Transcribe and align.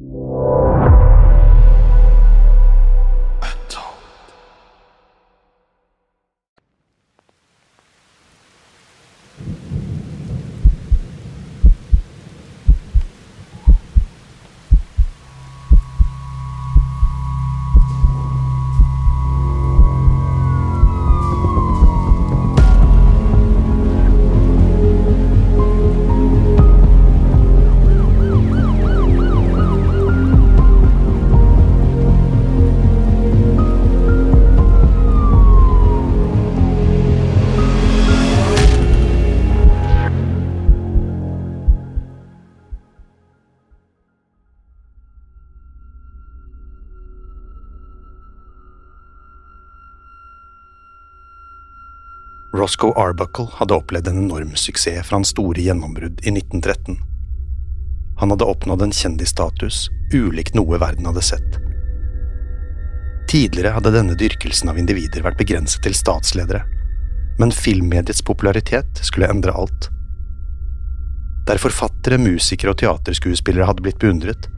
you. 0.00 0.67
Roscoe 52.58 52.92
Arbuckle 52.96 53.46
hadde 53.54 53.74
opplevd 53.74 54.08
en 54.08 54.24
enorm 54.24 54.56
suksess 54.56 55.06
fra 55.06 55.16
hans 55.16 55.30
store 55.34 55.62
gjennombrudd 55.62 56.20
i 56.26 56.32
1913. 56.32 56.98
Han 58.18 58.34
hadde 58.34 58.48
oppnådd 58.50 58.82
en 58.82 58.94
kjendisstatus 58.94 59.86
ulikt 60.14 60.56
noe 60.58 60.80
verden 60.82 61.06
hadde 61.06 61.22
sett. 61.22 61.58
Tidligere 63.30 63.76
hadde 63.76 63.92
denne 63.94 64.16
dyrkelsen 64.18 64.72
av 64.72 64.78
individer 64.80 65.22
vært 65.22 65.38
begrenset 65.38 65.84
til 65.84 65.94
statsledere, 65.94 66.64
men 67.38 67.54
filmmediets 67.54 68.24
popularitet 68.26 69.04
skulle 69.06 69.30
endre 69.30 69.54
alt. 69.54 69.90
Der 71.46 71.60
forfattere, 71.62 72.18
musikere 72.18 72.74
og 72.74 72.80
teaterskuespillere 72.82 73.68
hadde 73.68 73.84
blitt 73.84 74.00
beundret, 74.02 74.48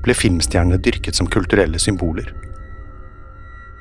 ble 0.00 0.16
filmstjernene 0.16 0.80
dyrket 0.80 1.18
som 1.18 1.28
kulturelle 1.28 1.78
symboler. 1.78 2.30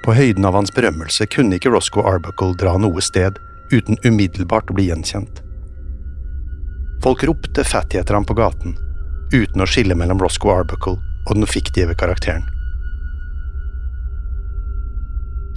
På 0.03 0.15
høyden 0.17 0.45
av 0.45 0.57
hans 0.57 0.73
berømmelse 0.75 1.29
kunne 1.31 1.55
ikke 1.55 1.71
Roscoe 1.71 2.03
Arbuckle 2.09 2.57
dra 2.59 2.75
noe 2.81 3.03
sted 3.05 3.39
uten 3.71 3.97
umiddelbart 4.03 4.69
å 4.69 4.75
bli 4.77 4.89
gjenkjent. 4.89 5.41
Folk 7.03 7.23
ropte 7.23 7.63
Fatty 7.63 7.99
etter 7.99 8.17
ham 8.17 8.25
på 8.27 8.35
gaten, 8.35 8.75
uten 9.33 9.61
å 9.61 9.67
skille 9.69 9.95
mellom 9.95 10.19
Roscoe 10.19 10.57
Arbuckle 10.57 10.97
og 10.99 11.35
den 11.37 11.47
fiktive 11.47 11.95
karakteren. 11.95 12.43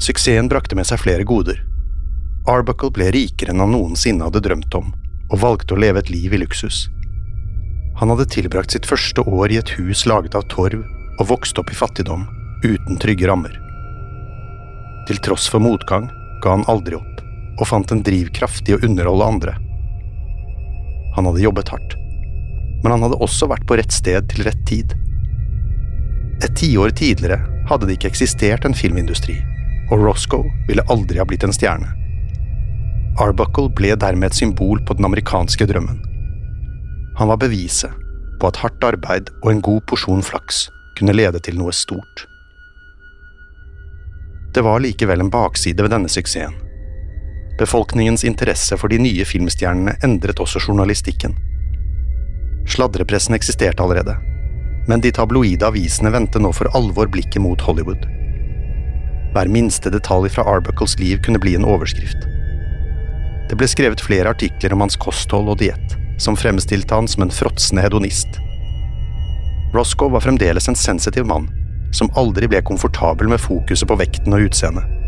Suksessen 0.02 0.50
brakte 0.50 0.76
med 0.78 0.86
seg 0.88 1.00
flere 1.02 1.26
goder. 1.26 1.60
Arbuckle 2.50 2.90
ble 2.94 3.10
rikere 3.14 3.54
enn 3.54 3.62
han 3.62 3.74
noensinne 3.74 4.26
hadde 4.26 4.42
drømt 4.42 4.74
om, 4.74 4.90
og 5.30 5.42
valgte 5.42 5.76
å 5.76 5.82
leve 5.82 6.02
et 6.02 6.10
liv 6.10 6.34
i 6.34 6.42
luksus. 6.42 6.88
Han 8.00 8.10
hadde 8.10 8.30
tilbrakt 8.34 8.74
sitt 8.74 8.88
første 8.88 9.22
år 9.22 9.52
i 9.52 9.60
et 9.60 9.74
hus 9.78 10.06
laget 10.10 10.34
av 10.38 10.48
torv 10.50 10.82
og 11.20 11.28
vokst 11.28 11.58
opp 11.60 11.70
i 11.70 11.78
fattigdom, 11.78 12.26
uten 12.64 12.98
trygge 12.98 13.28
rammer. 13.30 13.54
Til 15.06 15.18
tross 15.22 15.48
for 15.50 15.62
motgang 15.62 16.08
ga 16.42 16.56
han 16.56 16.66
aldri 16.70 16.98
opp 16.98 17.21
og 17.58 17.68
fant 17.68 17.92
en 17.92 18.02
drivkraft 18.04 18.68
i 18.70 18.76
å 18.76 18.80
underholde 18.82 19.28
andre. 19.34 19.54
Han 21.16 21.28
hadde 21.28 21.44
jobbet 21.44 21.72
hardt, 21.74 21.96
men 22.82 22.94
han 22.94 23.04
hadde 23.04 23.20
også 23.24 23.48
vært 23.52 23.66
på 23.68 23.76
rett 23.80 23.92
sted 23.92 24.28
til 24.32 24.46
rett 24.48 24.62
tid. 24.68 24.94
Et 26.42 26.54
tiår 26.58 26.94
tidligere 26.98 27.42
hadde 27.68 27.88
det 27.88 27.98
ikke 27.98 28.12
eksistert 28.12 28.64
en 28.66 28.76
filmindustri, 28.76 29.36
og 29.92 30.00
Roscoe 30.02 30.48
ville 30.68 30.84
aldri 30.90 31.20
ha 31.20 31.26
blitt 31.28 31.44
en 31.46 31.54
stjerne. 31.54 31.90
Arbuckle 33.20 33.68
ble 33.76 33.92
dermed 34.00 34.30
et 34.30 34.38
symbol 34.38 34.80
på 34.88 34.96
den 34.96 35.06
amerikanske 35.06 35.68
drømmen. 35.68 36.00
Han 37.20 37.28
var 37.28 37.42
beviset 37.42 37.92
på 38.40 38.48
at 38.48 38.58
hardt 38.64 38.84
arbeid 38.88 39.28
og 39.42 39.52
en 39.52 39.62
god 39.62 39.84
porsjon 39.86 40.24
flaks 40.24 40.64
kunne 40.98 41.14
lede 41.14 41.38
til 41.44 41.58
noe 41.60 41.74
stort. 41.76 42.24
Det 44.52 44.64
var 44.64 44.82
likevel 44.84 45.22
en 45.22 45.32
bakside 45.32 45.84
ved 45.84 45.92
denne 45.92 46.10
suksessen. 46.12 46.56
Befolkningens 47.58 48.24
interesse 48.24 48.76
for 48.80 48.88
de 48.88 48.98
nye 49.02 49.24
filmstjernene 49.28 49.98
endret 50.04 50.40
også 50.40 50.62
journalistikken. 50.62 51.36
Sladrepressen 52.68 53.36
eksisterte 53.36 53.82
allerede, 53.84 54.16
men 54.88 55.02
de 55.04 55.12
tabloide 55.12 55.66
avisene 55.66 56.12
vendte 56.14 56.40
nå 56.40 56.52
for 56.56 56.70
alvor 56.76 57.10
blikket 57.12 57.42
mot 57.44 57.60
Hollywood. 57.60 58.06
Hver 59.32 59.48
minste 59.52 59.92
detalj 59.92 60.30
fra 60.32 60.44
Arbuckles 60.48 60.98
liv 61.00 61.20
kunne 61.24 61.40
bli 61.42 61.54
en 61.56 61.66
overskrift. 61.68 62.28
Det 63.50 63.58
ble 63.60 63.68
skrevet 63.68 64.00
flere 64.00 64.32
artikler 64.32 64.72
om 64.72 64.84
hans 64.84 64.96
kosthold 64.96 65.50
og 65.52 65.60
diett, 65.60 65.96
som 66.20 66.38
fremstilte 66.38 66.94
han 66.96 67.08
som 67.08 67.26
en 67.26 67.34
fråtsende 67.34 67.84
hedonist. 67.84 68.40
Roscoe 69.76 70.12
var 70.12 70.24
fremdeles 70.24 70.68
en 70.68 70.76
sensitiv 70.76 71.28
mann, 71.28 71.50
som 71.92 72.12
aldri 72.16 72.48
ble 72.48 72.62
komfortabel 72.64 73.28
med 73.28 73.40
fokuset 73.40 73.88
på 73.88 74.00
vekten 74.00 74.36
og 74.36 74.48
utseendet. 74.48 75.01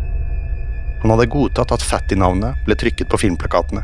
Han 1.04 1.10
hadde 1.10 1.26
godtatt 1.26 1.72
at 1.74 1.82
Fatty-navnet 1.84 2.62
ble 2.64 2.74
trykket 2.80 3.10
på 3.12 3.18
filmplakatene, 3.20 3.82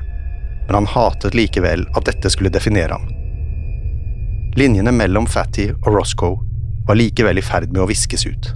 men 0.67 0.75
han 0.75 0.87
hatet 0.89 1.35
likevel 1.37 1.83
at 1.93 2.07
dette 2.09 2.31
skulle 2.33 2.49
definere 2.49 2.97
ham. 2.97 3.11
Linjene 4.57 4.95
mellom 4.97 5.27
Fatty 5.29 5.67
og 5.75 5.91
Roscoe 5.93 6.39
var 6.89 6.97
likevel 6.97 7.37
i 7.37 7.45
ferd 7.45 7.75
med 7.75 7.83
å 7.85 7.89
viskes 7.91 8.25
ut. 8.25 8.49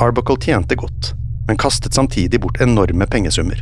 Arbuckle 0.00 0.40
tjente 0.40 0.78
godt, 0.80 1.10
men 1.44 1.60
kastet 1.60 1.92
samtidig 1.92 2.40
bort 2.40 2.62
enorme 2.64 3.04
pengesummer. 3.04 3.60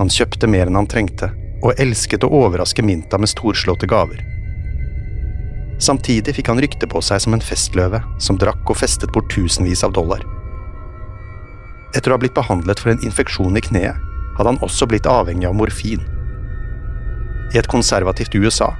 Han 0.00 0.10
kjøpte 0.10 0.50
mer 0.50 0.66
enn 0.66 0.80
han 0.80 0.90
trengte, 0.90 1.30
og 1.62 1.78
elsket 1.78 2.26
å 2.26 2.32
overraske 2.40 2.82
Minta 2.82 3.22
med 3.22 3.30
storslåtte 3.30 3.86
gaver. 3.86 4.18
Samtidig 5.78 6.34
fikk 6.34 6.50
han 6.50 6.58
rykte 6.58 6.90
på 6.90 6.98
seg 7.06 7.22
som 7.22 7.38
en 7.38 7.46
festløve 7.52 8.02
som 8.18 8.34
drakk 8.34 8.66
og 8.66 8.82
festet 8.82 9.14
bort 9.14 9.30
tusenvis 9.30 9.86
av 9.86 9.94
dollar. 9.94 10.26
Etter 11.96 12.12
å 12.12 12.16
ha 12.16 12.20
blitt 12.20 12.36
behandlet 12.36 12.80
for 12.82 12.92
en 12.92 13.04
infeksjon 13.04 13.56
i 13.56 13.64
kneet, 13.64 13.96
hadde 14.36 14.52
han 14.52 14.60
også 14.64 14.86
blitt 14.90 15.08
avhengig 15.08 15.48
av 15.48 15.56
morfin. 15.56 16.04
I 17.54 17.58
et 17.58 17.70
konservativt 17.70 18.36
USA 18.36 18.74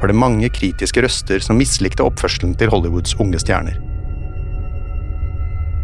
var 0.00 0.10
det 0.10 0.18
mange 0.18 0.48
kritiske 0.50 1.02
røster 1.02 1.42
som 1.42 1.58
mislikte 1.58 2.04
oppførselen 2.06 2.54
til 2.58 2.70
Hollywoods 2.72 3.16
unge 3.22 3.38
stjerner. 3.42 3.76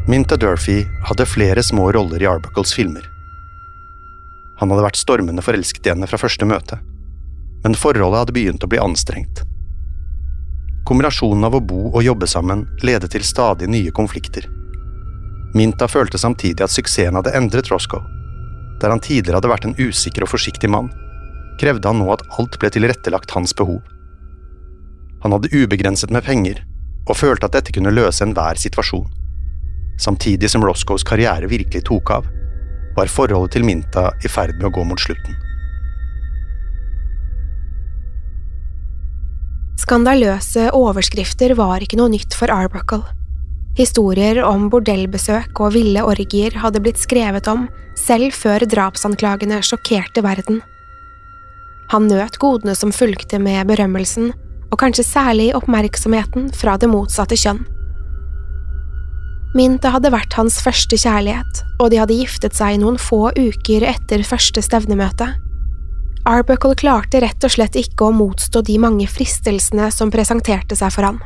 Minta 0.09 0.39
Durfee 0.41 0.87
hadde 1.05 1.27
flere 1.29 1.63
små 1.63 1.91
roller 1.93 2.23
i 2.23 2.27
Arbuckles 2.27 2.73
filmer. 2.75 3.05
Han 4.59 4.73
hadde 4.73 4.87
vært 4.87 4.99
stormende 4.99 5.45
forelsket 5.45 5.87
i 5.87 5.93
henne 5.93 6.09
fra 6.11 6.19
første 6.19 6.49
møte, 6.49 6.81
men 7.63 7.77
forholdet 7.79 8.25
hadde 8.25 8.35
begynt 8.39 8.65
å 8.65 8.71
bli 8.71 8.81
anstrengt. 8.83 9.45
Kombinasjonen 10.89 11.45
av 11.45 11.59
å 11.59 11.61
bo 11.61 11.91
og 11.91 12.01
jobbe 12.03 12.27
sammen 12.31 12.65
ledet 12.81 13.13
til 13.13 13.27
stadig 13.27 13.69
nye 13.69 13.93
konflikter. 13.95 14.49
Minta 15.57 15.89
følte 15.89 16.21
samtidig 16.21 16.65
at 16.65 16.73
suksessen 16.73 17.17
hadde 17.17 17.33
endret 17.37 17.71
Roscoe. 17.73 18.05
Der 18.83 18.93
han 18.93 19.03
tidligere 19.03 19.41
hadde 19.41 19.51
vært 19.51 19.67
en 19.69 19.77
usikker 19.79 20.27
og 20.27 20.33
forsiktig 20.35 20.71
mann, 20.71 20.91
krevde 21.59 21.91
han 21.91 21.99
nå 22.03 22.11
at 22.15 22.25
alt 22.39 22.59
ble 22.61 22.71
tilrettelagt 22.75 23.33
hans 23.35 23.55
behov. 23.57 23.81
Han 25.25 25.35
hadde 25.35 25.51
ubegrenset 25.51 26.13
med 26.15 26.27
penger, 26.27 26.63
og 27.09 27.17
følte 27.17 27.49
at 27.49 27.57
dette 27.57 27.75
kunne 27.75 27.95
løse 27.95 28.23
enhver 28.25 28.61
situasjon. 28.61 29.09
Samtidig 29.99 30.51
som 30.53 30.63
Roscoes 30.63 31.03
karriere 31.03 31.51
virkelig 31.51 31.83
tok 31.89 32.13
av, 32.15 32.29
var 32.95 33.11
forholdet 33.11 33.57
til 33.57 33.67
Minta 33.67 34.11
i 34.23 34.31
ferd 34.31 34.57
med 34.59 34.69
å 34.71 34.75
gå 34.79 34.85
mot 34.87 35.01
slutten. 35.03 35.35
Skandaløse 39.79 40.69
overskrifter 40.77 41.55
var 41.59 41.83
ikke 41.83 41.99
noe 41.99 42.13
nytt 42.13 42.35
for 42.37 42.53
Arbuckle. 42.53 43.07
Historier 43.79 44.41
om 44.43 44.67
bordellbesøk 44.73 45.61
og 45.63 45.77
ville 45.77 46.03
orgier 46.03 46.57
hadde 46.59 46.81
blitt 46.83 46.99
skrevet 46.99 47.47
om 47.51 47.69
selv 47.99 48.35
før 48.35 48.65
drapsanklagene 48.67 49.61
sjokkerte 49.63 50.25
verden. 50.27 50.59
Han 51.93 52.09
nøt 52.11 52.41
godene 52.43 52.75
som 52.75 52.91
fulgte 52.93 53.39
med 53.41 53.71
berømmelsen, 53.71 54.33
og 54.69 54.81
kanskje 54.83 55.07
særlig 55.07 55.53
oppmerksomheten 55.57 56.51
fra 56.59 56.75
det 56.77 56.91
motsatte 56.91 57.39
kjønn. 57.39 57.63
Minta 59.57 59.95
hadde 59.95 60.11
vært 60.13 60.35
hans 60.37 60.59
første 60.61 60.99
kjærlighet, 60.99 61.63
og 61.79 61.89
de 61.95 62.03
hadde 62.03 62.19
giftet 62.19 62.59
seg 62.59 62.83
noen 62.83 62.99
få 63.01 63.31
uker 63.39 63.87
etter 63.95 64.27
første 64.27 64.61
stevnemøte. 64.67 65.31
Arbuckle 66.29 66.75
klarte 66.77 67.23
rett 67.25 67.47
og 67.47 67.55
slett 67.55 67.79
ikke 67.79 68.11
å 68.11 68.13
motstå 68.13 68.67
de 68.67 68.77
mange 68.83 69.07
fristelsene 69.09 69.89
som 69.95 70.11
presenterte 70.13 70.77
seg 70.77 70.93
for 70.93 71.09
han. 71.09 71.23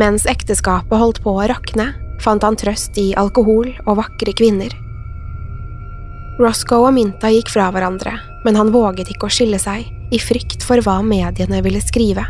Mens 0.00 0.24
ekteskapet 0.24 0.96
holdt 0.96 1.20
på 1.20 1.34
å 1.36 1.48
rakne, 1.50 1.90
fant 2.24 2.44
han 2.46 2.56
trøst 2.56 2.96
i 3.00 3.10
alkohol 3.20 3.68
og 3.84 3.98
vakre 3.98 4.32
kvinner. 4.36 4.72
Roscoe 6.40 6.88
og 6.88 6.94
Minta 6.96 7.28
gikk 7.28 7.50
fra 7.52 7.68
hverandre, 7.74 8.14
men 8.46 8.56
han 8.56 8.72
våget 8.72 9.10
ikke 9.12 9.28
å 9.28 9.34
skille 9.34 9.60
seg, 9.60 9.84
i 10.10 10.18
frykt 10.18 10.64
for 10.64 10.80
hva 10.84 11.00
mediene 11.04 11.60
ville 11.64 11.82
skrive. 11.84 12.24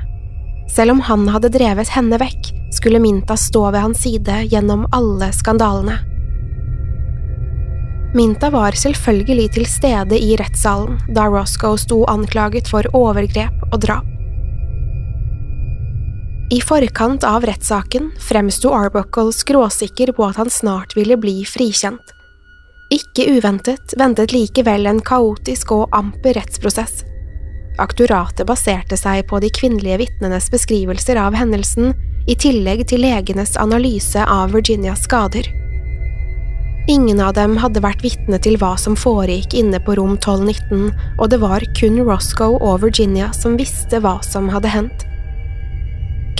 Selv 0.71 0.97
om 0.97 1.05
han 1.07 1.29
hadde 1.31 1.53
drevet 1.55 1.95
henne 1.95 2.19
vekk, 2.19 2.51
skulle 2.75 3.03
Minta 3.03 3.39
stå 3.39 3.69
ved 3.71 3.85
hans 3.87 4.03
side 4.03 4.45
gjennom 4.51 4.87
alle 4.95 5.31
skandalene. 5.35 6.01
Minta 8.15 8.51
var 8.51 8.75
selvfølgelig 8.75 9.51
til 9.55 9.67
stede 9.71 10.19
i 10.19 10.35
rettssalen 10.39 10.99
da 11.15 11.29
Roscoe 11.31 11.79
sto 11.79 12.03
anklaget 12.11 12.71
for 12.71 12.87
overgrep 12.99 13.69
og 13.71 13.85
drap. 13.87 14.10
I 16.53 16.61
forkant 16.61 17.25
av 17.25 17.45
rettssaken 17.47 18.11
fremsto 18.19 18.73
Arbuckle 18.75 19.33
skråsikker 19.33 20.11
på 20.13 20.25
at 20.27 20.37
han 20.41 20.49
snart 20.51 20.97
ville 20.97 21.15
bli 21.17 21.45
frikjent. 21.47 22.09
Ikke 22.91 23.29
uventet 23.37 23.95
ventet 23.99 24.33
likevel 24.35 24.89
en 24.91 24.99
kaotisk 24.99 25.71
og 25.77 25.95
amper 25.95 26.35
rettsprosess. 26.35 27.05
Aktoratet 27.79 28.49
baserte 28.49 28.99
seg 28.99 29.29
på 29.31 29.39
de 29.39 29.51
kvinnelige 29.55 30.01
vitnenes 30.01 30.51
beskrivelser 30.51 31.21
av 31.23 31.37
hendelsen, 31.39 31.95
i 32.27 32.35
tillegg 32.35 32.83
til 32.91 33.05
legenes 33.05 33.55
analyse 33.57 34.25
av 34.27 34.51
Virginias 34.51 35.05
skader. 35.07 35.47
Ingen 36.91 37.21
av 37.23 37.37
dem 37.39 37.55
hadde 37.63 37.83
vært 37.85 38.03
vitne 38.03 38.41
til 38.43 38.59
hva 38.59 38.73
som 38.75 38.97
foregikk 38.99 39.55
inne 39.55 39.79
på 39.87 39.95
rom 40.01 40.17
1219, 40.19 40.91
og 41.15 41.31
det 41.31 41.39
var 41.47 41.63
kun 41.79 42.03
Roscoe 42.03 42.59
og 42.59 42.83
Virginia 42.83 43.31
som 43.39 43.55
visste 43.61 44.03
hva 44.03 44.17
som 44.27 44.51
hadde 44.51 44.75
hendt. 44.75 45.07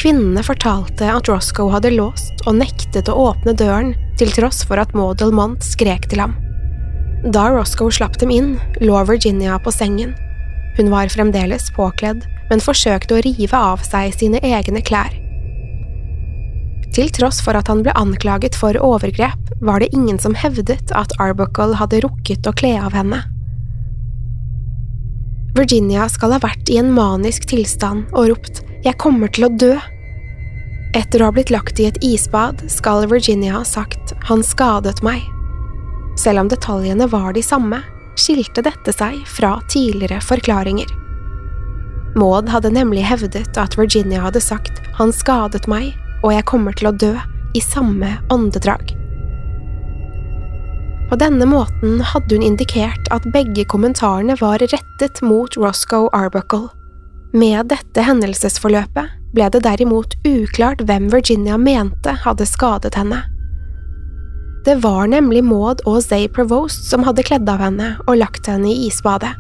Kvinnene 0.01 0.41
fortalte 0.41 1.11
at 1.13 1.29
Roscoe 1.29 1.69
hadde 1.75 1.91
låst 1.93 2.47
og 2.49 2.55
nektet 2.57 3.11
å 3.13 3.19
åpne 3.27 3.53
døren 3.53 3.91
til 4.17 4.31
tross 4.33 4.63
for 4.65 4.81
at 4.81 4.95
Maud 4.97 5.19
Delmont 5.21 5.61
skrek 5.61 6.07
til 6.09 6.23
ham. 6.25 6.39
Da 7.29 7.51
Roscoe 7.53 7.93
slapp 7.93 8.17
dem 8.23 8.33
inn, 8.33 8.55
lå 8.81 9.03
Virginia 9.05 9.59
på 9.61 9.73
sengen. 9.77 10.15
Hun 10.79 10.89
var 10.89 11.13
fremdeles 11.13 11.69
påkledd, 11.77 12.25
men 12.49 12.65
forsøkte 12.65 13.19
å 13.19 13.21
rive 13.27 13.61
av 13.73 13.85
seg 13.85 14.15
sine 14.17 14.41
egne 14.41 14.81
klær. 14.81 15.13
Til 16.97 17.13
tross 17.13 17.43
for 17.45 17.61
at 17.61 17.69
han 17.69 17.85
ble 17.85 17.93
anklaget 17.93 18.57
for 18.57 18.81
overgrep, 18.81 19.53
var 19.61 19.85
det 19.85 19.93
ingen 19.93 20.17
som 20.19 20.33
hevdet 20.33 20.95
at 20.97 21.13
Arbuckle 21.21 21.77
hadde 21.77 22.01
rukket 22.07 22.49
å 22.49 22.57
kle 22.57 22.73
av 22.81 22.97
henne. 22.97 23.21
Virginia 25.57 26.07
skal 26.09 26.37
ha 26.37 26.41
vært 26.43 26.71
i 26.71 26.79
en 26.79 26.93
manisk 26.95 27.49
tilstand 27.51 28.11
og 28.15 28.31
ropt 28.31 28.63
jeg 28.85 28.97
kommer 29.03 29.31
til 29.35 29.49
å 29.49 29.55
dø. 29.61 29.73
Etter 30.97 31.23
å 31.23 31.29
ha 31.29 31.35
blitt 31.35 31.53
lagt 31.53 31.81
i 31.83 31.89
et 31.89 31.99
isbad 32.05 32.63
skal 32.71 33.09
Virginia 33.11 33.59
ha 33.59 33.65
sagt 33.67 34.15
han 34.29 34.45
skadet 34.47 35.03
meg. 35.07 35.25
Selv 36.19 36.45
om 36.45 36.51
detaljene 36.51 37.07
var 37.11 37.33
de 37.35 37.43
samme, 37.45 37.83
skilte 38.19 38.63
dette 38.67 38.95
seg 38.95 39.21
fra 39.29 39.57
tidligere 39.71 40.21
forklaringer. 40.25 40.91
Maud 42.19 42.51
hadde 42.51 42.73
nemlig 42.75 43.05
hevdet 43.07 43.59
at 43.59 43.77
Virginia 43.79 44.23
hadde 44.25 44.43
sagt 44.43 44.83
han 44.99 45.15
skadet 45.15 45.67
meg 45.71 45.93
og 46.25 46.35
jeg 46.35 46.49
kommer 46.51 46.77
til 46.77 46.91
å 46.91 46.97
dø 46.97 47.15
i 47.57 47.63
samme 47.65 48.17
åndedrag. 48.31 49.00
På 51.11 51.17
denne 51.19 51.47
måten 51.47 52.01
hadde 52.07 52.37
hun 52.37 52.45
indikert 52.47 53.09
at 53.11 53.27
begge 53.35 53.65
kommentarene 53.67 54.37
var 54.39 54.63
rettet 54.63 55.19
mot 55.27 55.57
Roscoe 55.59 56.07
Arbuckle. 56.15 56.69
Med 57.35 57.67
dette 57.73 58.05
hendelsesforløpet 58.07 59.11
ble 59.35 59.49
det 59.51 59.65
derimot 59.67 60.15
uklart 60.27 60.85
hvem 60.87 61.09
Virginia 61.11 61.59
mente 61.59 62.15
hadde 62.23 62.47
skadet 62.47 62.95
henne. 62.99 63.25
Det 64.65 64.77
var 64.85 65.11
nemlig 65.11 65.43
Maud 65.47 65.83
og 65.89 66.03
Zay 66.05 66.29
Provost 66.31 66.87
som 66.91 67.03
hadde 67.07 67.27
kledd 67.27 67.49
av 67.51 67.63
henne 67.65 67.95
og 68.07 68.19
lagt 68.21 68.47
henne 68.51 68.71
i 68.71 68.87
isbadet. 68.87 69.33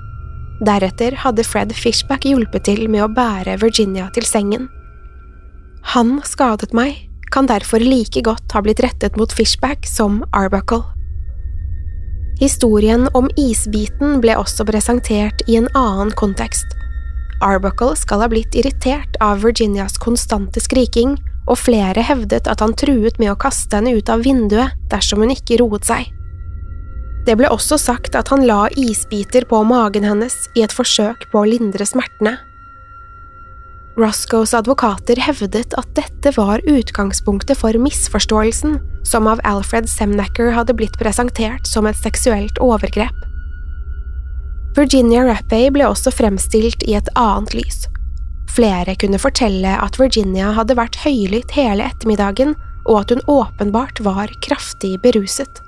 Deretter 0.66 1.14
hadde 1.22 1.46
Fred 1.46 1.74
Fishback 1.76 2.26
hjulpet 2.26 2.66
til 2.66 2.86
med 2.90 3.04
å 3.06 3.12
bære 3.14 3.60
Virginia 3.62 4.10
til 4.16 4.26
sengen. 4.26 4.66
Han 5.94 6.18
skadet 6.26 6.74
meg, 6.76 6.96
kan 7.30 7.46
derfor 7.46 7.78
like 7.78 8.24
godt 8.26 8.56
ha 8.56 8.62
blitt 8.64 8.82
rettet 8.82 9.14
mot 9.20 9.32
Fishback 9.32 9.86
som 9.86 10.24
Arbuckle. 10.34 10.82
Historien 12.40 13.08
om 13.12 13.28
isbiten 13.36 14.20
ble 14.22 14.32
også 14.40 14.64
presentert 14.64 15.42
i 15.46 15.58
en 15.60 15.68
annen 15.76 16.08
kontekst. 16.16 16.72
Arbuckle 17.44 17.92
skal 17.96 18.22
ha 18.24 18.28
blitt 18.32 18.56
irritert 18.56 19.18
av 19.20 19.42
Virginias 19.44 19.98
konstante 20.00 20.60
skriking, 20.60 21.18
og 21.48 21.58
flere 21.60 22.00
hevdet 22.04 22.48
at 22.48 22.62
han 22.64 22.72
truet 22.78 23.18
med 23.20 23.32
å 23.32 23.38
kaste 23.40 23.76
henne 23.76 23.92
ut 23.96 24.08
av 24.12 24.24
vinduet 24.24 24.76
dersom 24.92 25.20
hun 25.24 25.34
ikke 25.34 25.58
roet 25.60 25.84
seg. 25.88 26.08
Det 27.26 27.36
ble 27.36 27.50
også 27.52 27.76
sagt 27.80 28.16
at 28.16 28.30
han 28.32 28.46
la 28.48 28.68
isbiter 28.72 29.44
på 29.48 29.60
magen 29.68 30.06
hennes 30.08 30.36
i 30.56 30.64
et 30.64 30.72
forsøk 30.72 31.28
på 31.32 31.42
å 31.42 31.48
lindre 31.48 31.84
smertene. 31.84 32.38
Roscoes 34.00 34.54
advokater 34.56 35.20
hevdet 35.20 35.74
at 35.76 35.88
dette 35.98 36.32
var 36.36 36.62
utgangspunktet 36.64 37.58
for 37.60 37.76
misforståelsen, 37.76 38.78
som 39.04 39.28
av 39.28 39.42
Alfred 39.44 39.90
Semnacker 39.92 40.54
hadde 40.56 40.76
blitt 40.78 40.96
presentert 41.00 41.68
som 41.68 41.88
et 41.88 41.98
seksuelt 42.00 42.60
overgrep. 42.64 43.26
Virginia 44.78 45.24
Rappay 45.26 45.68
ble 45.74 45.88
også 45.90 46.12
fremstilt 46.14 46.84
i 46.88 46.96
et 46.96 47.08
annet 47.18 47.56
lys. 47.58 47.84
Flere 48.50 48.96
kunne 48.98 49.20
fortelle 49.20 49.76
at 49.76 49.98
Virginia 50.00 50.54
hadde 50.56 50.78
vært 50.78 50.98
høylytt 51.04 51.52
hele 51.58 51.86
ettermiddagen, 51.90 52.56
og 52.88 53.02
at 53.02 53.12
hun 53.12 53.26
åpenbart 53.28 54.00
var 54.06 54.32
kraftig 54.46 54.96
beruset. 55.04 55.60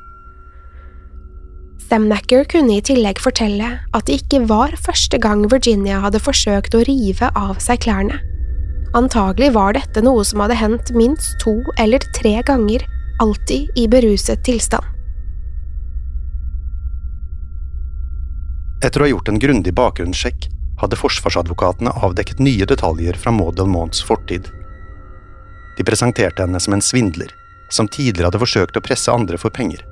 Semnacker 1.81 2.45
kunne 2.49 2.79
i 2.79 2.85
tillegg 2.85 3.21
fortelle 3.21 3.67
at 3.93 4.07
det 4.09 4.23
ikke 4.23 4.47
var 4.49 4.73
første 4.81 5.19
gang 5.21 5.45
Virginia 5.53 5.99
hadde 6.01 6.23
forsøkt 6.23 6.77
å 6.77 6.85
rive 6.89 7.29
av 7.37 7.59
seg 7.61 7.83
klærne. 7.85 8.17
Antagelig 8.97 9.53
var 9.55 9.77
dette 9.77 10.03
noe 10.05 10.25
som 10.25 10.41
hadde 10.45 10.57
hendt 10.61 10.93
minst 10.97 11.39
to 11.41 11.55
eller 11.81 12.01
tre 12.17 12.39
ganger, 12.49 12.85
alltid 13.21 13.71
i 13.77 13.87
beruset 13.89 14.41
tilstand. 14.45 14.85
Etter 18.83 19.01
å 19.01 19.07
ha 19.07 19.13
gjort 19.13 19.31
en 19.31 19.39
grundig 19.41 19.77
bakgrunnssjekk 19.79 20.49
hadde 20.81 20.99
forsvarsadvokatene 20.99 21.93
avdekket 22.03 22.41
nye 22.43 22.67
detaljer 22.67 23.17
fra 23.21 23.33
Maud 23.37 23.61
Delmonts 23.61 24.03
fortid. 24.03 24.49
De 25.77 25.85
presenterte 25.87 26.43
henne 26.43 26.61
som 26.61 26.75
en 26.75 26.85
svindler, 26.85 27.31
som 27.71 27.89
tidligere 27.89 28.29
hadde 28.29 28.43
forsøkt 28.43 28.77
å 28.77 28.85
presse 28.85 29.13
andre 29.13 29.39
for 29.41 29.55
penger. 29.55 29.85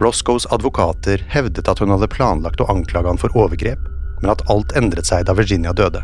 Roscoes 0.00 0.46
advokater 0.50 1.24
hevdet 1.28 1.68
at 1.68 1.78
hun 1.78 1.92
hadde 1.92 2.08
planlagt 2.08 2.60
å 2.60 2.68
anklage 2.72 3.08
han 3.10 3.20
for 3.20 3.34
overgrep, 3.36 3.80
men 4.22 4.32
at 4.32 4.42
alt 4.52 4.72
endret 4.76 5.08
seg 5.10 5.26
da 5.28 5.34
Virginia 5.36 5.74
døde. 5.76 6.00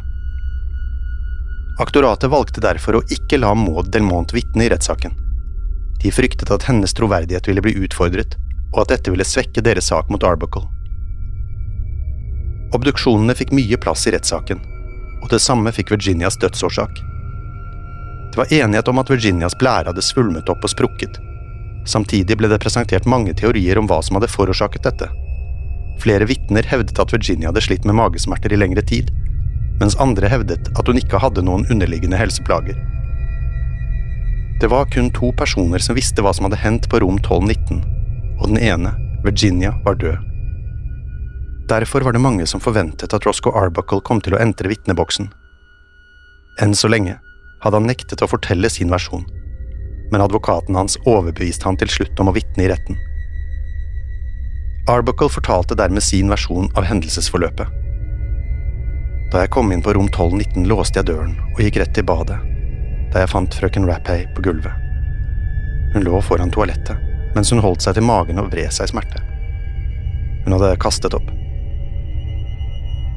Aktoratet 1.80 2.30
valgte 2.32 2.60
derfor 2.64 2.98
å 2.98 3.04
ikke 3.12 3.40
la 3.40 3.54
Maud 3.56 3.88
Delmont 3.92 4.32
vitne 4.36 4.66
i 4.66 4.70
rettssaken. 4.72 5.16
De 6.02 6.12
fryktet 6.12 6.52
at 6.52 6.64
hennes 6.68 6.92
troverdighet 6.96 7.48
ville 7.48 7.64
bli 7.64 7.74
utfordret, 7.84 8.36
og 8.74 8.82
at 8.84 8.92
dette 8.92 9.12
ville 9.12 9.24
svekke 9.24 9.64
deres 9.64 9.88
sak 9.92 10.08
mot 10.12 10.24
Arbuckle. 10.24 10.64
Obduksjonene 12.76 13.36
fikk 13.36 13.52
mye 13.56 13.78
plass 13.80 14.04
i 14.08 14.12
rettssaken, 14.12 14.60
og 15.22 15.28
det 15.32 15.40
samme 15.40 15.72
fikk 15.72 15.94
Virginias 15.94 16.36
dødsårsak. 16.42 17.00
Det 18.32 18.40
var 18.42 18.52
enighet 18.52 18.88
om 18.92 19.00
at 19.00 19.10
Virginias 19.12 19.56
blære 19.56 19.88
hadde 19.88 20.04
svulmet 20.04 20.52
opp 20.52 20.64
og 20.64 20.72
sprukket. 20.72 21.16
Samtidig 21.86 22.36
ble 22.38 22.50
det 22.50 22.58
presentert 22.62 23.06
mange 23.06 23.34
teorier 23.38 23.78
om 23.78 23.86
hva 23.86 24.00
som 24.02 24.18
hadde 24.18 24.30
forårsaket 24.32 24.86
dette. 24.88 25.08
Flere 26.02 26.26
vitner 26.28 26.66
hevdet 26.66 26.98
at 26.98 27.14
Virginia 27.14 27.52
hadde 27.52 27.62
slitt 27.64 27.86
med 27.86 27.96
magesmerter 27.96 28.52
i 28.52 28.58
lengre 28.58 28.82
tid, 28.84 29.12
mens 29.80 29.96
andre 30.02 30.28
hevdet 30.32 30.70
at 30.74 30.88
hun 30.88 30.98
ikke 31.00 31.20
hadde 31.22 31.44
noen 31.46 31.66
underliggende 31.70 32.18
helseplager. 32.20 32.76
Det 34.60 34.70
var 34.72 34.88
kun 34.92 35.10
to 35.12 35.32
personer 35.36 35.82
som 35.84 35.96
visste 35.98 36.24
hva 36.24 36.32
som 36.34 36.48
hadde 36.48 36.60
hendt 36.62 36.88
på 36.90 37.00
rom 37.04 37.18
1219, 37.20 37.82
og 38.40 38.48
den 38.50 38.60
ene, 38.60 38.94
Virginia, 39.24 39.74
var 39.84 39.98
død. 40.00 40.16
Derfor 41.68 42.06
var 42.06 42.14
det 42.14 42.22
mange 42.22 42.46
som 42.46 42.62
forventet 42.62 43.14
at 43.14 43.26
Roscoe 43.26 43.54
Arbuckle 43.58 44.00
kom 44.06 44.20
til 44.22 44.36
å 44.36 44.40
entre 44.40 44.70
vitneboksen. 44.70 45.28
Enn 46.62 46.76
så 46.78 46.88
lenge 46.88 47.18
hadde 47.64 47.80
han 47.80 47.88
nektet 47.90 48.22
å 48.22 48.30
fortelle 48.30 48.70
sin 48.72 48.92
versjon, 48.92 49.26
men 50.10 50.22
advokaten 50.22 50.76
hans 50.78 50.98
overbeviste 51.04 51.66
han 51.66 51.78
til 51.80 51.90
slutt 51.90 52.20
om 52.22 52.30
å 52.30 52.36
vitne 52.36 52.66
i 52.66 52.70
retten. 52.70 52.98
Arbuckle 54.88 55.28
fortalte 55.28 55.74
dermed 55.74 56.02
sin 56.02 56.30
versjon 56.30 56.68
av 56.78 56.86
hendelsesforløpet. 56.86 57.66
Da 59.32 59.42
jeg 59.42 59.50
kom 59.50 59.72
inn 59.74 59.82
på 59.82 59.96
rom 59.96 60.06
1219, 60.06 60.68
låste 60.70 61.00
jeg 61.00 61.08
døren 61.08 61.34
og 61.56 61.62
gikk 61.64 61.80
rett 61.82 61.94
til 61.96 62.06
badet, 62.06 62.38
der 63.10 63.24
jeg 63.24 63.32
fant 63.32 63.56
frøken 63.58 63.88
Rappay 63.88 64.28
på 64.36 64.44
gulvet. 64.46 64.70
Hun 65.94 66.06
lå 66.06 66.20
foran 66.22 66.52
toalettet, 66.54 67.02
mens 67.34 67.50
hun 67.50 67.64
holdt 67.64 67.82
seg 67.82 67.96
til 67.96 68.06
magen 68.06 68.38
og 68.38 68.52
vred 68.52 68.70
seg 68.74 68.86
i 68.86 68.94
smerte. 68.94 69.22
Hun 70.44 70.54
hadde 70.54 70.76
kastet 70.78 71.16
opp. 71.18 71.26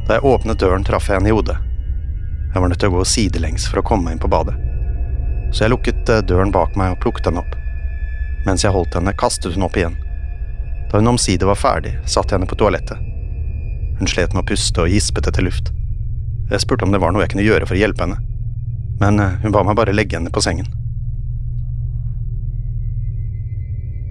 Da 0.08 0.18
jeg 0.18 0.26
åpnet 0.26 0.58
døren, 0.58 0.86
traff 0.88 1.12
jeg 1.12 1.20
henne 1.20 1.30
i 1.30 1.38
hodet. 1.38 1.60
Jeg 2.50 2.64
var 2.64 2.72
nødt 2.72 2.82
til 2.82 2.90
å 2.90 2.98
gå 2.98 3.06
sidelengs 3.06 3.70
for 3.70 3.84
å 3.84 3.86
komme 3.86 4.10
meg 4.10 4.18
inn 4.18 4.24
på 4.24 4.32
badet. 4.34 4.58
Så 5.52 5.66
jeg 5.66 5.74
lukket 5.74 6.10
eh, 6.10 6.22
døren 6.26 6.54
bak 6.54 6.76
meg 6.80 6.94
og 6.94 7.02
plukket 7.04 7.30
henne 7.30 7.42
opp. 7.42 7.56
Mens 8.46 8.64
jeg 8.64 8.74
holdt 8.74 8.96
henne, 8.96 9.16
kastet 9.18 9.56
hun 9.56 9.66
opp 9.66 9.78
igjen. 9.78 9.98
Da 10.90 11.02
hun 11.02 11.12
omsider 11.12 11.50
var 11.50 11.60
ferdig, 11.60 11.96
satte 12.06 12.34
jeg 12.34 12.40
henne 12.40 12.50
på 12.50 12.58
toalettet. 12.60 12.98
Hun 14.00 14.10
slet 14.10 14.34
med 14.34 14.46
å 14.46 14.50
puste 14.50 14.86
og 14.86 14.94
gispet 14.94 15.28
etter 15.30 15.46
luft. 15.46 15.74
Jeg 16.50 16.64
spurte 16.64 16.86
om 16.86 16.94
det 16.94 17.02
var 17.02 17.14
noe 17.14 17.26
jeg 17.26 17.34
kunne 17.34 17.46
gjøre 17.46 17.68
for 17.70 17.78
å 17.78 17.82
hjelpe 17.82 18.06
henne, 18.06 18.18
men 19.02 19.22
eh, 19.22 19.38
hun 19.44 19.54
ba 19.54 19.66
meg 19.66 19.78
bare 19.78 19.96
legge 19.96 20.18
henne 20.18 20.34
på 20.34 20.44
sengen. 20.44 20.70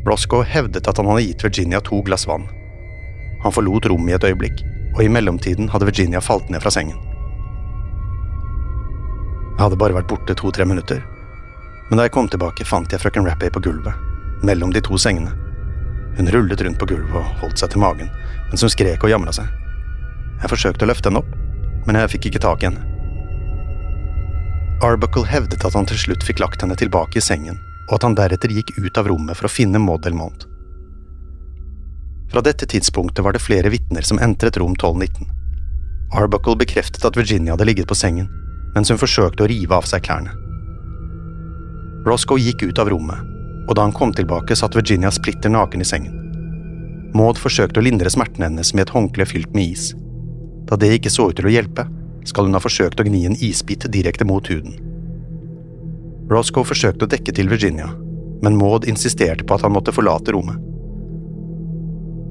Roscoe 0.08 0.46
hevdet 0.46 0.88
at 0.88 0.96
han 1.00 1.08
hadde 1.10 1.26
gitt 1.26 1.44
Virginia 1.44 1.80
to 1.84 2.00
glass 2.06 2.26
vann. 2.28 2.46
Han 3.42 3.54
forlot 3.54 3.88
rommet 3.90 4.14
i 4.14 4.16
et 4.16 4.26
øyeblikk, 4.30 4.62
og 4.94 5.02
i 5.04 5.10
mellomtiden 5.12 5.68
hadde 5.72 5.88
Virginia 5.88 6.22
falt 6.24 6.48
ned 6.50 6.62
fra 6.64 6.72
sengen. 6.74 6.96
Jeg 9.58 9.64
hadde 9.64 9.78
bare 9.80 9.96
vært 9.98 10.10
borte 10.10 10.36
to–tre 10.38 10.64
minutter, 10.68 11.02
men 11.88 11.98
da 11.98 12.04
jeg 12.06 12.14
kom 12.14 12.28
tilbake, 12.28 12.66
fant 12.68 12.92
jeg 12.92 13.00
frøken 13.00 13.26
Rappay 13.26 13.50
på 13.52 13.62
gulvet, 13.64 13.96
mellom 14.44 14.72
de 14.74 14.82
to 14.84 14.98
sengene. 15.00 15.32
Hun 16.18 16.28
rullet 16.34 16.60
rundt 16.64 16.78
på 16.80 16.88
gulvet 16.90 17.16
og 17.16 17.42
holdt 17.42 17.60
seg 17.60 17.72
til 17.72 17.82
magen, 17.82 18.10
mens 18.50 18.64
hun 18.64 18.72
skrek 18.72 19.04
og 19.06 19.12
jamra 19.12 19.32
seg. 19.34 19.48
Jeg 20.42 20.52
forsøkte 20.52 20.84
å 20.84 20.90
løfte 20.90 21.10
henne 21.10 21.22
opp, 21.22 21.30
men 21.86 21.96
jeg 21.96 22.12
fikk 22.14 22.30
ikke 22.30 22.42
tak 22.44 22.62
i 22.62 22.68
henne. 22.68 22.84
Arbuckle 24.84 25.26
hevdet 25.26 25.64
at 25.66 25.74
han 25.74 25.88
til 25.88 25.98
slutt 25.98 26.26
fikk 26.26 26.42
lagt 26.42 26.62
henne 26.62 26.76
tilbake 26.78 27.18
i 27.18 27.24
sengen, 27.24 27.58
og 27.88 27.96
at 27.98 28.04
han 28.06 28.18
deretter 28.18 28.52
gikk 28.52 28.74
ut 28.78 29.00
av 29.00 29.08
rommet 29.10 29.38
for 29.38 29.48
å 29.48 29.52
finne 29.52 29.80
Maud 29.82 30.04
Delmont. 30.04 30.44
Fra 32.28 32.44
dette 32.44 32.68
tidspunktet 32.68 33.24
var 33.24 33.32
det 33.32 33.42
flere 33.42 33.72
vitner 33.72 34.04
som 34.04 34.20
entret 34.22 34.60
rom 34.60 34.76
1219. 34.76 35.24
Arbuckle 36.18 36.58
bekreftet 36.60 37.04
at 37.04 37.16
Virginia 37.16 37.56
hadde 37.56 37.66
ligget 37.68 37.88
på 37.88 37.96
sengen, 37.96 38.28
mens 38.74 38.92
hun 38.92 39.00
forsøkte 39.00 39.46
å 39.46 39.50
rive 39.50 39.74
av 39.74 39.88
seg 39.88 40.04
klærne. 40.04 40.47
Roscoe 42.08 42.40
gikk 42.40 42.62
ut 42.70 42.78
av 42.80 42.88
rommet, 42.88 43.20
og 43.68 43.76
da 43.76 43.84
han 43.84 43.92
kom 43.92 44.14
tilbake, 44.16 44.56
satt 44.56 44.76
Virginia 44.76 45.10
splitter 45.12 45.52
naken 45.52 45.84
i 45.84 45.88
sengen. 45.88 46.14
Maud 47.16 47.40
forsøkte 47.40 47.80
å 47.80 47.84
lindre 47.84 48.10
smerten 48.12 48.46
hennes 48.46 48.72
med 48.74 48.86
et 48.86 48.92
håndkle 48.94 49.26
fylt 49.28 49.52
med 49.56 49.74
is. 49.74 49.90
Da 50.68 50.76
det 50.76 50.90
ikke 50.96 51.12
så 51.12 51.28
ut 51.30 51.38
til 51.38 51.48
å 51.48 51.52
hjelpe, 51.52 51.84
skal 52.28 52.48
hun 52.48 52.56
ha 52.56 52.62
forsøkt 52.62 53.00
å 53.00 53.06
gni 53.06 53.24
en 53.28 53.36
isbit 53.44 53.86
direkte 53.92 54.26
mot 54.28 54.48
huden. 54.48 54.76
Roscoe 56.28 56.68
forsøkte 56.68 57.06
å 57.06 57.12
dekke 57.12 57.32
til 57.32 57.48
Virginia, 57.48 57.88
men 58.44 58.56
Maud 58.60 58.84
insisterte 58.88 59.44
på 59.44 59.56
at 59.56 59.64
han 59.64 59.72
måtte 59.72 59.94
forlate 59.96 60.34
rommet. 60.36 60.56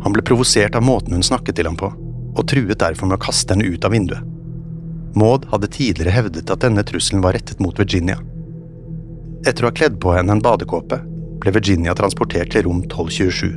Han 0.06 0.14
ble 0.14 0.24
provosert 0.26 0.78
av 0.78 0.86
måten 0.86 1.18
hun 1.18 1.26
snakket 1.26 1.58
til 1.58 1.70
ham 1.70 1.78
på, 1.78 1.90
og 2.38 2.50
truet 2.50 2.78
derfor 2.82 3.10
med 3.10 3.18
å 3.18 3.26
kaste 3.26 3.56
henne 3.56 3.66
ut 3.66 3.86
av 3.86 3.94
vinduet. 3.94 4.22
Maud 5.18 5.48
hadde 5.50 5.72
tidligere 5.74 6.14
hevdet 6.14 6.52
at 6.54 6.62
denne 6.62 6.86
trusselen 6.86 7.24
var 7.26 7.34
rettet 7.34 7.62
mot 7.64 7.78
Virginia. 7.80 8.20
Etter 9.48 9.64
å 9.64 9.70
ha 9.70 9.76
kledd 9.76 9.96
på 10.04 10.12
henne 10.12 10.36
en 10.36 10.44
badekåpe, 10.44 11.00
ble 11.40 11.54
Virginia 11.56 11.94
transportert 11.96 12.52
til 12.52 12.66
rom 12.68 12.82
1227. 12.84 13.54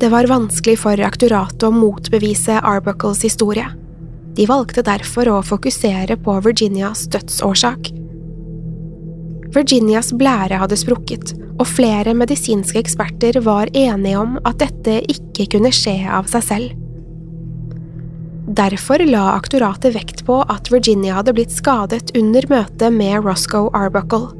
Det 0.00 0.08
var 0.12 0.28
vanskelig 0.28 0.78
for 0.80 1.00
aktoratet 1.04 1.66
å 1.68 1.72
motbevise 1.74 2.56
Arbuckles 2.64 3.22
historie. 3.26 3.66
De 4.34 4.46
valgte 4.50 4.82
derfor 4.84 5.28
å 5.30 5.42
fokusere 5.44 6.16
på 6.24 6.38
Virginias 6.44 7.04
dødsårsak. 7.12 7.92
Virginias 9.54 10.10
blære 10.18 10.58
hadde 10.58 10.78
sprukket, 10.80 11.36
og 11.60 11.68
flere 11.70 12.16
medisinske 12.18 12.80
eksperter 12.80 13.38
var 13.44 13.70
enige 13.76 14.18
om 14.18 14.40
at 14.48 14.58
dette 14.64 14.98
ikke 15.12 15.46
kunne 15.54 15.70
skje 15.74 16.00
av 16.10 16.26
seg 16.32 16.48
selv. 16.48 16.83
Derfor 18.44 19.00
la 19.08 19.30
aktoratet 19.32 19.94
vekt 19.94 20.18
på 20.26 20.42
at 20.52 20.68
Virginia 20.68 21.14
hadde 21.16 21.32
blitt 21.32 21.52
skadet 21.54 22.10
under 22.18 22.44
møtet 22.50 22.92
med 22.92 23.24
Roscoe 23.24 23.70
Arbuckle. 23.72 24.34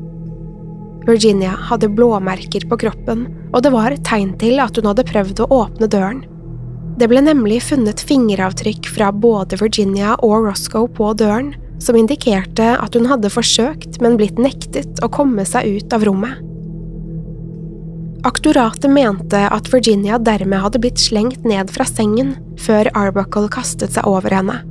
Virginia 1.09 1.55
hadde 1.71 1.89
blåmerker 1.89 2.67
på 2.69 2.79
kroppen, 2.85 3.25
og 3.57 3.65
det 3.65 3.73
var 3.73 3.97
tegn 4.05 4.35
til 4.41 4.61
at 4.61 4.77
hun 4.77 4.91
hadde 4.91 5.07
prøvd 5.09 5.41
å 5.45 5.49
åpne 5.57 5.89
døren. 5.89 6.21
Det 7.01 7.09
ble 7.09 7.25
nemlig 7.25 7.63
funnet 7.65 8.05
fingeravtrykk 8.05 8.93
fra 8.93 9.09
både 9.09 9.57
Virginia 9.63 10.19
og 10.21 10.51
Roscoe 10.51 10.91
på 10.93 11.15
døren, 11.17 11.55
som 11.81 11.97
indikerte 11.97 12.75
at 12.77 12.97
hun 12.97 13.09
hadde 13.09 13.33
forsøkt, 13.33 14.03
men 14.05 14.21
blitt 14.21 14.37
nektet 14.37 15.01
å 15.01 15.09
komme 15.13 15.49
seg 15.49 15.81
ut 15.81 15.97
av 15.97 16.05
rommet. 16.05 16.45
Aktoratet 18.25 18.91
mente 18.91 19.37
at 19.37 19.75
Virginia 19.75 20.19
dermed 20.19 20.59
hadde 20.59 20.79
blitt 20.81 20.99
slengt 20.99 21.45
ned 21.45 21.69
fra 21.71 21.85
sengen 21.85 22.31
før 22.57 22.89
Arbuckle 22.97 23.51
kastet 23.53 23.93
seg 23.93 24.07
over 24.09 24.33
henne. 24.33 24.63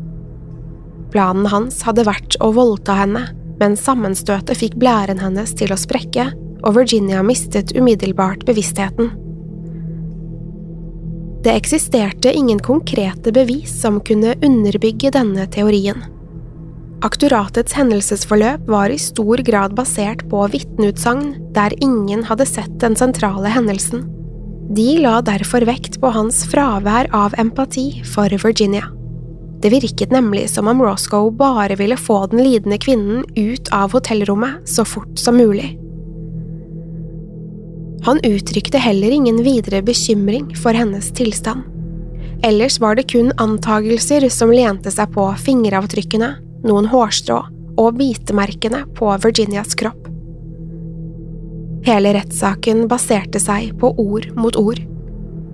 Planen 1.13 1.45
hans 1.51 1.83
hadde 1.85 2.07
vært 2.07 2.33
å 2.41 2.49
voldta 2.55 2.95
henne, 2.97 3.27
men 3.59 3.77
sammenstøtet 3.77 4.57
fikk 4.57 4.79
blæren 4.81 5.21
hennes 5.21 5.53
til 5.59 5.69
å 5.69 5.77
sprekke, 5.77 6.31
og 6.65 6.79
Virginia 6.79 7.21
mistet 7.21 7.75
umiddelbart 7.77 8.41
bevisstheten. 8.49 9.11
Det 11.45 11.53
eksisterte 11.53 12.33
ingen 12.33 12.57
konkrete 12.57 13.35
bevis 13.35 13.69
som 13.83 14.01
kunne 14.01 14.33
underbygge 14.41 15.13
denne 15.13 15.45
teorien. 15.53 16.01
Aktoratets 17.01 17.73
hendelsesforløp 17.73 18.67
var 18.69 18.93
i 18.93 18.99
stor 19.01 19.41
grad 19.43 19.73
basert 19.75 20.21
på 20.31 20.45
vitneutsagn 20.53 21.33
der 21.55 21.73
ingen 21.83 22.23
hadde 22.27 22.45
sett 22.47 22.73
den 22.83 22.95
sentrale 22.99 23.49
hendelsen. 23.51 24.05
De 24.73 24.97
la 25.01 25.17
derfor 25.25 25.65
vekt 25.67 25.99
på 26.01 26.11
hans 26.15 26.45
fravær 26.51 27.09
av 27.11 27.35
empati 27.41 28.03
for 28.07 28.31
Virginia. 28.45 28.87
Det 29.63 29.71
virket 29.71 30.11
nemlig 30.11 30.49
som 30.51 30.67
om 30.67 30.81
Roscoe 30.83 31.31
bare 31.31 31.75
ville 31.79 31.97
få 31.99 32.25
den 32.31 32.43
lidende 32.43 32.77
kvinnen 32.77 33.23
ut 33.35 33.69
av 33.71 33.93
hotellrommet 33.95 34.67
så 34.67 34.85
fort 34.85 35.19
som 35.19 35.37
mulig. 35.39 35.77
Han 38.03 38.19
uttrykte 38.27 38.77
heller 38.83 39.11
ingen 39.15 39.39
videre 39.43 39.79
bekymring 39.81 40.49
for 40.59 40.75
hennes 40.75 41.07
tilstand. 41.15 41.63
Ellers 42.43 42.79
var 42.79 42.95
det 42.99 43.07
kun 43.13 43.31
antagelser 43.39 44.27
som 44.27 44.51
lente 44.51 44.91
seg 44.91 45.13
på 45.15 45.29
fingeravtrykkene, 45.45 46.33
noen 46.67 46.89
hårstrå 46.91 47.41
og 47.79 47.97
bitemerkene 47.99 48.83
på 48.97 49.11
Virginias 49.23 49.75
kropp. 49.77 50.09
Hele 51.83 52.13
rettssaken 52.15 52.85
baserte 52.87 53.41
seg 53.43 53.73
på 53.79 53.91
ord 53.99 54.29
mot 54.39 54.55
ord. 54.59 54.79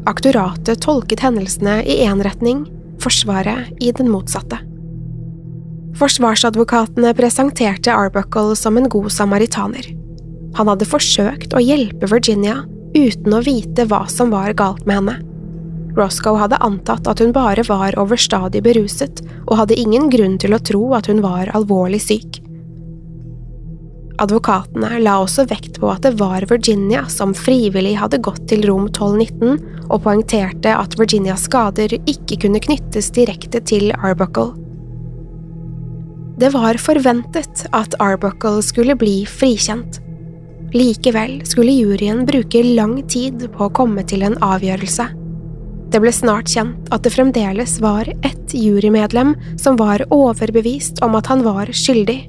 Aktoratet 0.09 0.83
tolket 0.85 1.23
hendelsene 1.25 1.79
i 1.83 2.01
én 2.05 2.21
retning, 2.25 2.67
Forsvaret 2.99 3.69
i 3.79 3.93
den 3.95 4.09
motsatte. 4.11 4.57
Forsvarsadvokatene 5.95 7.13
presenterte 7.15 7.93
Arbuckle 7.95 8.57
som 8.59 8.77
en 8.77 8.89
god 8.91 9.07
samaritaner. 9.15 9.87
Han 10.59 10.67
hadde 10.67 10.87
forsøkt 10.87 11.55
å 11.55 11.63
hjelpe 11.63 12.09
Virginia 12.11 12.61
uten 12.95 13.35
å 13.35 13.41
vite 13.45 13.85
hva 13.87 14.03
som 14.11 14.33
var 14.33 14.51
galt 14.57 14.83
med 14.89 14.99
henne. 14.99 15.15
Roscoe 15.97 16.37
hadde 16.39 16.59
antatt 16.63 17.07
at 17.09 17.21
hun 17.23 17.33
bare 17.35 17.63
var 17.67 17.97
overstadig 17.99 18.61
beruset, 18.65 19.23
og 19.47 19.57
hadde 19.63 19.79
ingen 19.79 20.09
grunn 20.13 20.37
til 20.41 20.53
å 20.55 20.61
tro 20.61 20.83
at 20.97 21.09
hun 21.09 21.23
var 21.25 21.51
alvorlig 21.57 22.01
syk. 22.03 22.41
Advokatene 24.19 24.97
la 24.99 25.15
også 25.23 25.45
vekt 25.47 25.77
på 25.79 25.87
at 25.93 26.03
det 26.03 26.17
var 26.19 26.43
Virginia 26.49 27.05
som 27.11 27.31
frivillig 27.35 27.95
hadde 28.01 28.19
gått 28.23 28.49
til 28.51 28.65
rom 28.67 28.89
1219, 28.89 29.61
og 29.89 30.01
poengterte 30.03 30.73
at 30.75 30.97
Virginias 30.99 31.45
skader 31.47 31.95
ikke 31.99 32.41
kunne 32.43 32.59
knyttes 32.61 33.09
direkte 33.15 33.63
til 33.63 33.93
Arbuckle. 33.95 34.51
Det 36.39 36.51
var 36.53 36.77
forventet 36.79 37.65
at 37.75 37.95
Arbuckle 37.99 38.61
skulle 38.63 38.95
bli 38.99 39.23
frikjent. 39.27 40.01
Likevel 40.75 41.39
skulle 41.47 41.73
juryen 41.73 42.25
bruke 42.27 42.61
lang 42.63 42.99
tid 43.09 43.47
på 43.55 43.65
å 43.65 43.73
komme 43.75 44.05
til 44.07 44.23
en 44.27 44.37
avgjørelse. 44.43 45.07
Det 45.89 46.01
ble 46.01 46.11
snart 46.13 46.51
kjent 46.53 46.89
at 46.93 47.05
det 47.05 47.13
fremdeles 47.15 47.79
var 47.81 48.09
ett 48.21 48.53
jurymedlem 48.53 49.33
som 49.57 49.77
var 49.79 50.03
overbevist 50.13 51.01
om 51.05 51.17
at 51.17 51.29
han 51.31 51.41
var 51.43 51.71
skyldig. 51.73 52.19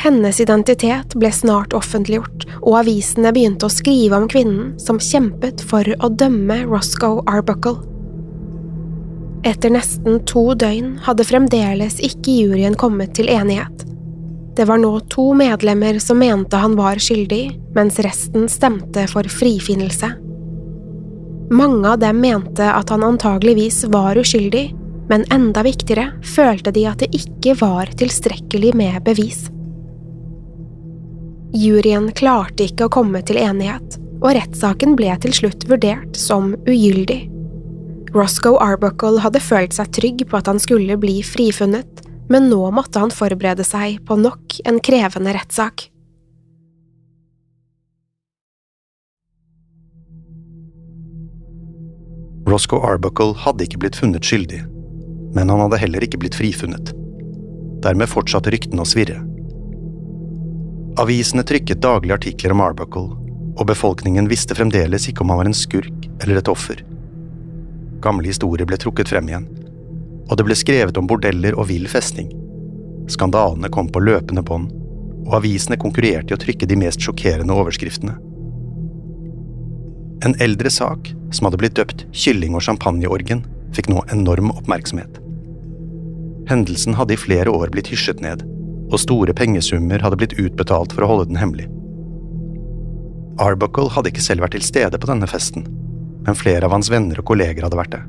Hennes 0.00 0.40
identitet 0.40 1.12
ble 1.20 1.28
snart 1.32 1.74
offentliggjort, 1.76 2.46
og 2.62 2.78
avisene 2.80 3.34
begynte 3.36 3.68
å 3.68 3.72
skrive 3.72 4.16
om 4.16 4.28
kvinnen 4.32 4.72
som 4.80 5.00
kjempet 5.02 5.60
for 5.60 5.84
å 6.00 6.08
dømme 6.08 6.62
Roscoe 6.64 7.20
Arbuckle. 7.28 7.82
Etter 9.44 9.72
nesten 9.72 10.22
to 10.28 10.50
døgn 10.56 10.94
hadde 11.04 11.24
fremdeles 11.28 11.98
ikke 12.04 12.32
juryen 12.32 12.76
kommet 12.80 13.12
til 13.16 13.28
enighet. 13.32 13.84
Det 14.56 14.66
var 14.68 14.80
nå 14.80 14.94
to 15.12 15.30
medlemmer 15.36 16.00
som 16.00 16.20
mente 16.20 16.56
han 16.60 16.74
var 16.80 17.00
skyldig, 17.00 17.44
mens 17.76 18.00
resten 18.04 18.48
stemte 18.52 19.06
for 19.12 19.28
frifinnelse. 19.28 20.10
Mange 21.50 21.88
av 21.90 21.98
dem 21.98 22.20
mente 22.22 22.66
at 22.72 22.90
han 22.94 23.02
antageligvis 23.02 23.84
var 23.90 24.18
uskyldig, 24.20 24.68
men 25.10 25.24
enda 25.34 25.64
viktigere 25.66 26.12
følte 26.22 26.70
de 26.70 26.84
at 26.86 27.02
det 27.02 27.10
ikke 27.16 27.56
var 27.58 27.90
tilstrekkelig 27.98 28.70
med 28.78 29.00
bevis. 29.02 29.48
Juryen 31.50 32.12
klarte 32.14 32.68
ikke 32.68 32.86
å 32.86 32.92
komme 32.94 33.24
til 33.26 33.40
enighet, 33.42 33.98
og 34.20 34.36
rettssaken 34.36 34.94
ble 34.94 35.10
til 35.24 35.34
slutt 35.34 35.66
vurdert 35.66 36.14
som 36.14 36.52
ugyldig. 36.68 37.24
Roscoe 38.14 38.58
Arbuckle 38.62 39.22
hadde 39.24 39.42
følt 39.42 39.74
seg 39.74 39.90
trygg 39.96 40.22
på 40.30 40.38
at 40.38 40.46
han 40.50 40.62
skulle 40.62 40.98
bli 41.02 41.18
frifunnet, 41.26 42.04
men 42.30 42.46
nå 42.50 42.62
måtte 42.74 43.02
han 43.02 43.10
forberede 43.10 43.66
seg 43.66 43.98
på 44.06 44.18
nok 44.22 44.60
en 44.70 44.78
krevende 44.78 45.34
rettssak. 45.34 45.89
Roscoe 52.48 52.80
Arbuckle 52.86 53.34
hadde 53.36 53.66
ikke 53.66 53.80
blitt 53.82 53.98
funnet 54.00 54.24
skyldig, 54.24 54.62
men 55.36 55.52
han 55.52 55.60
hadde 55.64 55.80
heller 55.82 56.04
ikke 56.04 56.20
blitt 56.22 56.38
frifunnet. 56.38 56.92
Dermed 57.84 58.08
fortsatte 58.10 58.52
ryktene 58.52 58.84
å 58.84 58.88
svirre. 58.88 59.20
Avisene 61.00 61.44
trykket 61.46 61.82
daglig 61.84 62.14
artikler 62.16 62.54
om 62.54 62.62
Arbuckle, 62.64 63.12
og 63.60 63.68
befolkningen 63.68 64.28
visste 64.30 64.56
fremdeles 64.56 65.06
ikke 65.10 65.24
om 65.24 65.32
han 65.32 65.42
var 65.42 65.50
en 65.50 65.56
skurk 65.56 66.08
eller 66.22 66.40
et 66.40 66.50
offer. 66.50 66.80
Gamle 68.00 68.30
historier 68.32 68.68
ble 68.68 68.78
trukket 68.80 69.12
frem 69.12 69.28
igjen, 69.28 69.46
og 70.26 70.36
det 70.38 70.46
ble 70.48 70.56
skrevet 70.56 70.96
om 70.96 71.08
bordeller 71.10 71.56
og 71.58 71.68
vill 71.68 71.86
festning. 71.92 72.32
Skandalene 73.10 73.68
kom 73.72 73.90
på 73.92 74.02
løpende 74.02 74.44
bånd, 74.46 74.72
og 75.26 75.36
avisene 75.40 75.78
konkurrerte 75.78 76.32
i 76.32 76.36
å 76.36 76.40
trykke 76.40 76.66
de 76.66 76.78
mest 76.80 77.04
sjokkerende 77.04 77.54
overskriftene. 77.54 78.16
En 80.24 80.36
eldre 80.40 80.70
sak, 80.70 81.14
som 81.32 81.46
hadde 81.46 81.58
blitt 81.62 81.78
døpt 81.78 82.04
Kylling- 82.12 82.56
og 82.58 82.64
champagneorgen, 82.66 83.44
fikk 83.72 83.88
nå 83.88 84.02
enorm 84.12 84.50
oppmerksomhet. 84.52 85.20
Hendelsen 86.50 86.96
hadde 86.98 87.14
i 87.14 87.20
flere 87.20 87.52
år 87.54 87.70
blitt 87.72 87.88
hysjet 87.92 88.20
ned, 88.20 88.42
og 88.90 89.00
store 89.00 89.32
pengesummer 89.36 90.02
hadde 90.02 90.18
blitt 90.20 90.36
utbetalt 90.36 90.92
for 90.92 91.06
å 91.06 91.10
holde 91.12 91.30
den 91.30 91.40
hemmelig. 91.40 91.68
Arbuckle 93.40 93.88
hadde 93.94 94.10
ikke 94.10 94.24
selv 94.24 94.44
vært 94.44 94.58
til 94.58 94.66
stede 94.66 94.98
på 95.00 95.08
denne 95.08 95.28
festen, 95.30 95.64
men 96.26 96.36
flere 96.36 96.66
av 96.66 96.74
hans 96.74 96.90
venner 96.92 97.22
og 97.22 97.30
kolleger 97.30 97.64
hadde 97.64 97.78
vært 97.78 97.94
det. 97.94 98.02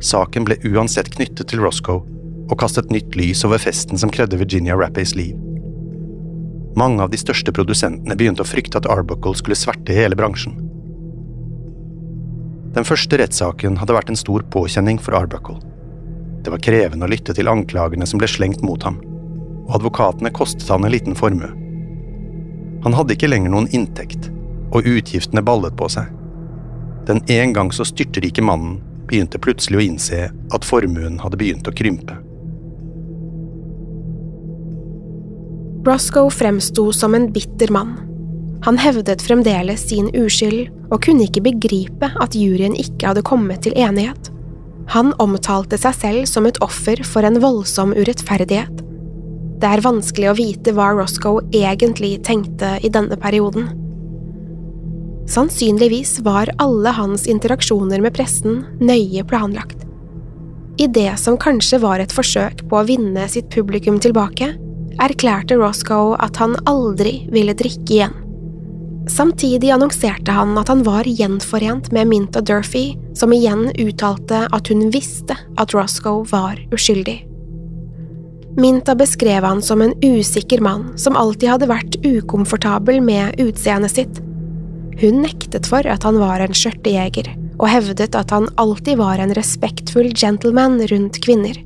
Saken 0.00 0.46
ble 0.46 0.56
uansett 0.70 1.10
knyttet 1.12 1.50
til 1.50 1.60
Roscoe 1.60 2.06
og 2.48 2.56
kastet 2.62 2.92
nytt 2.94 3.18
lys 3.18 3.42
over 3.44 3.60
festen 3.60 4.00
som 4.00 4.12
kredde 4.14 4.38
Virginia 4.40 4.78
Rappays 4.78 5.12
liv. 5.18 5.34
Mange 6.78 7.02
av 7.02 7.10
de 7.10 7.18
største 7.20 7.52
produsentene 7.52 8.16
begynte 8.16 8.46
å 8.46 8.48
frykte 8.48 8.78
at 8.78 8.88
Arbuckle 8.88 9.34
skulle 9.36 9.58
sverte 9.58 9.92
hele 9.92 10.16
bransjen. 10.16 10.67
Den 12.76 12.86
første 12.86 13.18
rettssaken 13.18 13.78
hadde 13.80 13.96
vært 13.96 14.10
en 14.12 14.18
stor 14.18 14.44
påkjenning 14.52 15.00
for 15.02 15.16
Arbuckle. 15.18 15.58
Det 16.44 16.52
var 16.52 16.62
krevende 16.62 17.08
å 17.08 17.10
lytte 17.10 17.34
til 17.34 17.50
anklagene 17.50 18.06
som 18.06 18.20
ble 18.20 18.28
slengt 18.30 18.64
mot 18.66 18.82
ham 18.86 19.00
og 19.68 19.76
advokatene 19.76 20.32
kostet 20.32 20.68
han 20.72 20.84
en 20.84 20.92
liten 20.92 21.16
formue. 21.16 21.50
Han 22.84 22.94
hadde 22.96 23.14
ikke 23.14 23.28
lenger 23.28 23.52
noen 23.52 23.68
inntekt, 23.76 24.30
og 24.72 24.86
utgiftene 24.88 25.44
ballet 25.44 25.76
på 25.76 25.88
seg. 25.92 26.08
Den 27.08 27.20
en 27.32 27.52
gang 27.56 27.72
så 27.72 27.84
styrtrike 27.88 28.44
mannen 28.44 28.78
begynte 29.08 29.40
plutselig 29.40 29.78
å 29.78 29.84
innse 29.84 30.24
at 30.28 30.68
formuen 30.68 31.20
hadde 31.20 31.40
begynt 31.40 31.68
å 31.68 31.74
krympe. 31.76 32.16
Roscoe 35.88 36.32
fremsto 36.32 36.90
som 36.92 37.14
en 37.16 37.30
bitter 37.32 37.72
mann. 37.72 37.94
Han 38.66 38.80
hevdet 38.80 39.22
fremdeles 39.22 39.86
sin 39.90 40.10
uskyld, 40.16 40.72
og 40.88 41.02
kunne 41.04 41.28
ikke 41.28 41.44
begripe 41.44 42.10
at 42.22 42.34
juryen 42.34 42.74
ikke 42.78 43.10
hadde 43.10 43.26
kommet 43.26 43.62
til 43.66 43.76
enighet. 43.78 44.32
Han 44.94 45.12
omtalte 45.20 45.78
seg 45.78 45.96
selv 45.96 46.28
som 46.30 46.48
et 46.48 46.60
offer 46.64 47.04
for 47.04 47.26
en 47.28 47.38
voldsom 47.42 47.92
urettferdighet, 47.92 48.84
det 49.58 49.66
er 49.66 49.82
vanskelig 49.82 50.28
å 50.30 50.36
vite 50.38 50.72
hva 50.74 50.92
Roscoe 50.94 51.42
egentlig 51.50 52.20
tenkte 52.26 52.76
i 52.84 52.90
denne 52.94 53.16
perioden. 53.18 53.66
Sannsynligvis 55.28 56.20
var 56.24 56.52
alle 56.62 56.92
hans 56.94 57.26
interaksjoner 57.28 58.00
med 58.04 58.14
pressen 58.14 58.62
nøye 58.78 59.24
planlagt. 59.28 59.82
I 60.78 60.86
det 60.86 61.10
som 61.18 61.36
kanskje 61.42 61.80
var 61.82 61.98
et 61.98 62.14
forsøk 62.14 62.62
på 62.70 62.78
å 62.78 62.86
vinne 62.86 63.26
sitt 63.28 63.50
publikum 63.50 63.98
tilbake, 64.00 64.52
erklærte 65.02 65.58
Roscoe 65.58 66.14
at 66.22 66.38
han 66.38 66.54
aldri 66.70 67.24
ville 67.34 67.56
drikke 67.58 67.98
igjen. 67.98 68.14
Samtidig 69.08 69.70
annonserte 69.72 70.32
han 70.32 70.52
at 70.60 70.68
han 70.68 70.82
var 70.84 71.08
gjenforent 71.08 71.90
med 71.92 72.10
Minta 72.10 72.42
Durfee, 72.44 72.96
som 73.16 73.32
igjen 73.32 73.70
uttalte 73.80 74.44
at 74.52 74.68
hun 74.68 74.90
visste 74.92 75.36
at 75.56 75.74
Roscoe 75.74 76.26
var 76.28 76.60
uskyldig. 76.74 77.22
Minta 78.58 78.94
beskrev 78.98 79.44
han 79.46 79.62
som 79.62 79.82
en 79.82 79.94
usikker 80.02 80.60
mann 80.60 80.90
som 80.98 81.16
alltid 81.16 81.48
hadde 81.52 81.70
vært 81.70 81.98
ukomfortabel 82.04 83.00
med 83.04 83.38
utseendet 83.40 83.94
sitt. 83.94 84.20
Hun 84.98 85.22
nektet 85.22 85.68
for 85.70 85.86
at 85.86 86.04
han 86.04 86.18
var 86.18 86.42
en 86.42 86.56
skjørtejeger, 86.56 87.30
og 87.58 87.70
hevdet 87.70 88.18
at 88.18 88.34
han 88.34 88.50
alltid 88.58 88.98
var 88.98 89.22
en 89.22 89.32
respektfull 89.38 90.10
gentleman 90.10 90.80
rundt 90.90 91.20
kvinner. 91.24 91.56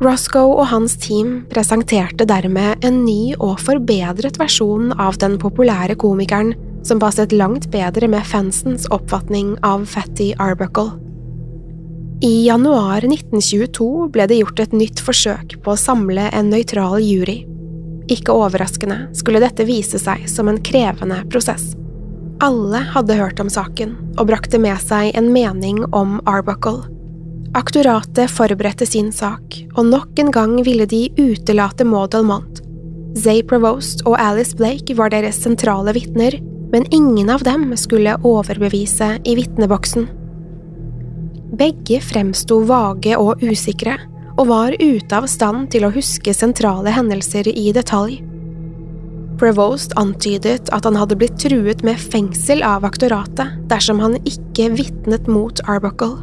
Roscoe 0.00 0.54
og 0.54 0.70
hans 0.70 0.94
team 1.02 1.42
presenterte 1.50 2.24
dermed 2.24 2.86
en 2.86 3.02
ny 3.04 3.34
og 3.36 3.58
forbedret 3.60 4.38
versjon 4.40 4.94
av 4.96 5.18
den 5.20 5.36
populære 5.42 5.98
komikeren 6.00 6.54
som 6.82 7.00
passet 7.00 7.32
langt 7.32 7.70
bedre 7.70 8.08
med 8.08 8.26
fansens 8.26 8.86
oppfatning 8.90 9.56
av 9.66 9.84
Fatty 9.84 10.32
Arbuckle. 10.38 10.90
I 12.22 12.46
januar 12.46 13.04
1922 13.04 14.08
ble 14.12 14.26
det 14.28 14.40
gjort 14.42 14.60
et 14.60 14.74
nytt 14.76 15.00
forsøk 15.00 15.56
på 15.64 15.72
å 15.72 15.80
samle 15.80 16.26
en 16.36 16.50
nøytral 16.52 16.98
jury. 17.00 17.38
Ikke 18.12 18.34
overraskende 18.36 19.06
skulle 19.16 19.40
dette 19.40 19.64
vise 19.64 20.00
seg 20.02 20.26
som 20.28 20.50
en 20.50 20.60
krevende 20.60 21.22
prosess. 21.32 21.70
Alle 22.44 22.82
hadde 22.92 23.16
hørt 23.16 23.40
om 23.40 23.48
saken 23.52 23.94
og 24.18 24.28
brakte 24.28 24.60
med 24.60 24.80
seg 24.84 25.14
en 25.16 25.30
mening 25.32 25.82
om 25.96 26.18
Arbuckle. 26.28 26.88
Aktoratet 27.56 28.30
forberedte 28.30 28.86
sin 28.86 29.08
sak, 29.12 29.56
og 29.74 29.88
nok 29.88 30.20
en 30.22 30.30
gang 30.30 30.54
ville 30.64 30.86
de 30.86 31.08
utelate 31.18 31.84
Maud 31.88 32.14
Almont. 32.14 32.60
Zay 33.18 33.42
Provost 33.42 34.04
og 34.06 34.14
Alice 34.22 34.54
Blake 34.56 34.94
var 34.94 35.10
deres 35.10 35.40
sentrale 35.42 35.96
vitner, 35.96 36.36
men 36.72 36.86
ingen 36.94 37.30
av 37.30 37.42
dem 37.42 37.76
skulle 37.76 38.16
overbevise 38.22 39.18
i 39.24 39.34
vitneboksen. 39.38 40.08
Begge 41.58 41.98
fremsto 42.00 42.60
vage 42.64 43.16
og 43.18 43.42
usikre, 43.42 43.98
og 44.38 44.48
var 44.48 44.76
ute 44.78 45.16
av 45.16 45.26
stand 45.28 45.68
til 45.74 45.84
å 45.84 45.92
huske 45.92 46.32
sentrale 46.34 46.92
hendelser 46.94 47.50
i 47.50 47.72
detalj. 47.76 48.20
Prevost 49.40 49.92
antydet 50.00 50.70
at 50.72 50.86
han 50.86 50.96
hadde 51.00 51.16
blitt 51.18 51.38
truet 51.40 51.82
med 51.84 52.00
fengsel 52.00 52.62
av 52.64 52.84
aktoratet 52.88 53.56
dersom 53.68 54.00
han 54.00 54.18
ikke 54.28 54.70
vitnet 54.76 55.28
mot 55.28 55.60
Arbuckle. 55.68 56.20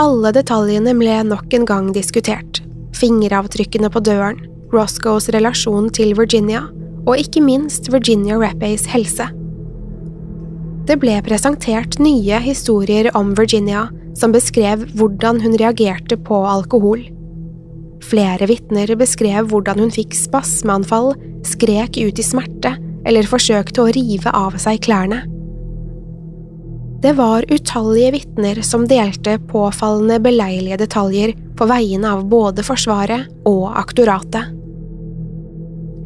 Alle 0.00 0.32
detaljene 0.32 0.94
ble 0.96 1.18
nok 1.28 1.52
en 1.52 1.66
gang 1.68 1.90
diskutert, 1.92 2.62
fingeravtrykkene 2.96 3.92
på 3.92 4.00
døren, 4.04 4.40
Roscoes 4.72 5.28
relasjon 5.34 5.90
til 5.92 6.14
Virginia, 6.16 6.64
og 7.06 7.18
ikke 7.18 7.42
minst 7.44 7.90
Virginia 7.92 8.38
Rappays 8.40 8.86
helse. 8.92 9.28
Det 10.86 10.98
ble 11.02 11.18
presentert 11.22 11.98
nye 12.02 12.38
historier 12.42 13.10
om 13.18 13.34
Virginia 13.38 13.86
som 14.18 14.34
beskrev 14.34 14.84
hvordan 14.98 15.40
hun 15.42 15.56
reagerte 15.60 16.18
på 16.20 16.42
alkohol. 16.46 17.04
Flere 18.02 18.48
vitner 18.50 18.90
beskrev 18.98 19.46
hvordan 19.52 19.78
hun 19.84 19.92
fikk 19.94 20.16
spasmeanfall, 20.18 21.14
skrek 21.46 21.98
ut 22.02 22.18
i 22.18 22.24
smerte 22.26 22.74
eller 23.06 23.28
forsøkte 23.28 23.84
å 23.84 23.92
rive 23.94 24.32
av 24.34 24.58
seg 24.62 24.82
klærne. 24.84 25.22
Det 27.02 27.16
var 27.18 27.46
utallige 27.50 28.12
vitner 28.14 28.60
som 28.62 28.84
delte 28.86 29.40
påfallende 29.50 30.20
beleilige 30.22 30.78
detaljer 30.84 31.32
på 31.58 31.66
vegne 31.66 32.12
av 32.14 32.26
både 32.30 32.62
Forsvaret 32.66 33.26
og 33.48 33.72
aktoratet. 33.74 34.61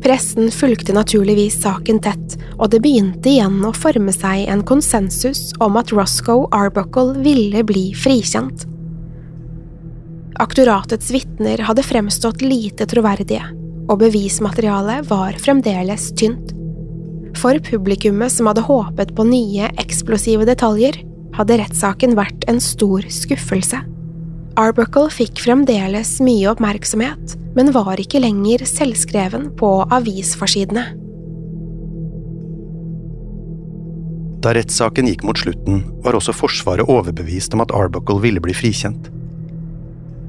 Pressen 0.07 0.53
fulgte 0.55 0.92
naturligvis 0.95 1.57
saken 1.64 1.97
tett, 1.99 2.37
og 2.61 2.71
det 2.71 2.79
begynte 2.85 3.27
igjen 3.27 3.57
å 3.66 3.73
forme 3.75 4.12
seg 4.14 4.45
en 4.47 4.61
konsensus 4.62 5.49
om 5.59 5.75
at 5.81 5.90
Roscoe 5.90 6.45
Arbuckle 6.55 7.16
ville 7.25 7.64
bli 7.66 7.88
frikjent. 7.99 8.69
Aktoratets 10.38 11.11
vitner 11.11 11.64
hadde 11.66 11.83
fremstått 11.83 12.45
lite 12.45 12.87
troverdige, 12.87 13.49
og 13.90 13.99
bevismaterialet 14.05 15.09
var 15.11 15.40
fremdeles 15.42 16.12
tynt. 16.14 16.53
For 17.35 17.59
publikummet 17.66 18.31
som 18.31 18.47
hadde 18.47 18.62
håpet 18.69 19.11
på 19.16 19.27
nye, 19.27 19.73
eksplosive 19.83 20.47
detaljer, 20.47 21.01
hadde 21.35 21.59
rettssaken 21.64 22.14
vært 22.14 22.47
en 22.47 22.62
stor 22.62 23.03
skuffelse. 23.11 23.83
Arbuckle 24.55 25.11
fikk 25.11 25.42
fremdeles 25.49 26.14
mye 26.23 26.47
oppmerksomhet, 26.55 27.35
men 27.57 27.73
var 27.73 27.97
ikke 28.01 28.21
lenger 28.21 28.66
selvskreven 28.69 29.49
på 29.57 29.71
avisforsidene. 29.97 30.85
Da 34.45 34.53
rettssaken 34.55 35.09
gikk 35.09 35.25
mot 35.27 35.40
slutten, 35.40 35.81
var 36.05 36.14
også 36.19 36.35
Forsvaret 36.37 36.87
overbevist 36.92 37.57
om 37.57 37.64
at 37.64 37.73
Arbuckle 37.75 38.21
ville 38.23 38.42
bli 38.45 38.55
frikjent. 38.55 39.09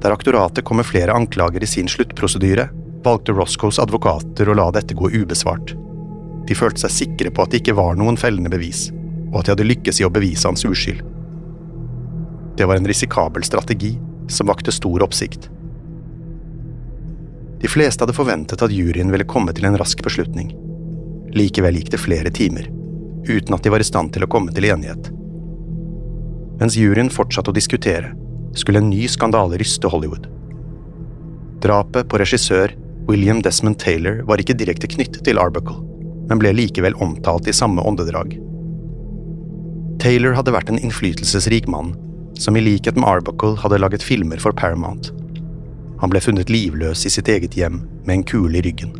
Der 0.01 0.13
aktoratet 0.15 0.63
kom 0.65 0.79
med 0.79 0.87
flere 0.87 1.13
anklager 1.13 1.63
i 1.63 1.69
sin 1.69 1.89
sluttprosedyre, 1.91 2.69
valgte 3.03 3.35
Roscoes 3.35 3.79
advokater 3.83 4.49
å 4.49 4.55
la 4.57 4.69
dette 4.73 4.95
gå 4.97 5.11
ubesvart. 5.11 5.75
De 6.47 6.55
følte 6.55 6.85
seg 6.85 6.95
sikre 6.95 7.33
på 7.33 7.43
at 7.43 7.51
det 7.51 7.61
ikke 7.61 7.75
var 7.77 7.99
noen 7.99 8.17
fellende 8.17 8.51
bevis, 8.53 8.87
og 9.33 9.41
at 9.41 9.49
de 9.49 9.55
hadde 9.55 9.67
lykkes 9.67 9.99
i 10.01 10.07
å 10.07 10.13
bevise 10.13 10.47
hans 10.47 10.63
uskyld. 10.65 11.03
Det 12.57 12.65
var 12.65 12.79
en 12.79 12.87
risikabel 12.89 13.43
strategi 13.45 13.97
som 14.31 14.49
vakte 14.49 14.71
stor 14.73 15.03
oppsikt. 15.05 15.51
De 17.61 17.69
fleste 17.71 18.03
hadde 18.03 18.15
forventet 18.15 18.61
at 18.63 18.73
juryen 18.73 19.11
ville 19.13 19.27
komme 19.27 19.53
til 19.55 19.67
en 19.69 19.77
rask 19.79 20.01
beslutning. 20.05 20.53
Likevel 21.37 21.79
gikk 21.79 21.91
det 21.93 22.01
flere 22.01 22.31
timer, 22.33 22.69
uten 23.27 23.57
at 23.57 23.63
de 23.65 23.73
var 23.73 23.83
i 23.83 23.87
stand 23.87 24.13
til 24.13 24.25
å 24.25 24.31
komme 24.31 24.53
til 24.53 24.69
enighet. 24.69 25.11
Mens 26.61 26.77
juryen 26.77 27.11
fortsatte 27.13 27.53
å 27.53 27.57
diskutere, 27.57 28.13
skulle 28.57 28.81
en 28.81 28.89
ny 28.89 29.03
skandale 29.11 29.59
ryste 29.61 29.89
Hollywood. 29.91 30.29
Drapet 31.61 32.09
på 32.09 32.21
regissør 32.21 32.73
William 33.09 33.43
Desmond 33.45 33.79
Taylor 33.81 34.23
var 34.29 34.41
ikke 34.41 34.57
direkte 34.57 34.89
knyttet 34.89 35.23
til 35.25 35.41
Arbuckle 35.41 35.81
men 36.27 36.41
ble 36.41 36.51
likevel 36.55 36.95
omtalt 37.03 37.47
i 37.47 37.55
samme 37.55 37.83
åndedrag. 37.87 38.35
Taylor 40.01 40.35
hadde 40.37 40.53
vært 40.53 40.69
en 40.71 40.79
innflytelsesrik 40.79 41.67
mann, 41.71 41.95
som 42.37 42.57
i 42.57 42.63
likhet 42.63 42.99
med 42.99 43.07
Arbuckle 43.09 43.57
hadde 43.63 43.79
laget 43.81 44.05
filmer 44.05 44.41
for 44.41 44.55
Paramount. 44.55 45.09
Han 46.01 46.11
ble 46.13 46.21
funnet 46.21 46.51
livløs 46.53 47.05
i 47.05 47.11
sitt 47.13 47.29
eget 47.31 47.57
hjem 47.57 47.81
med 48.05 48.13
en 48.13 48.25
kule 48.27 48.59
i 48.59 48.63
ryggen. 48.65 48.93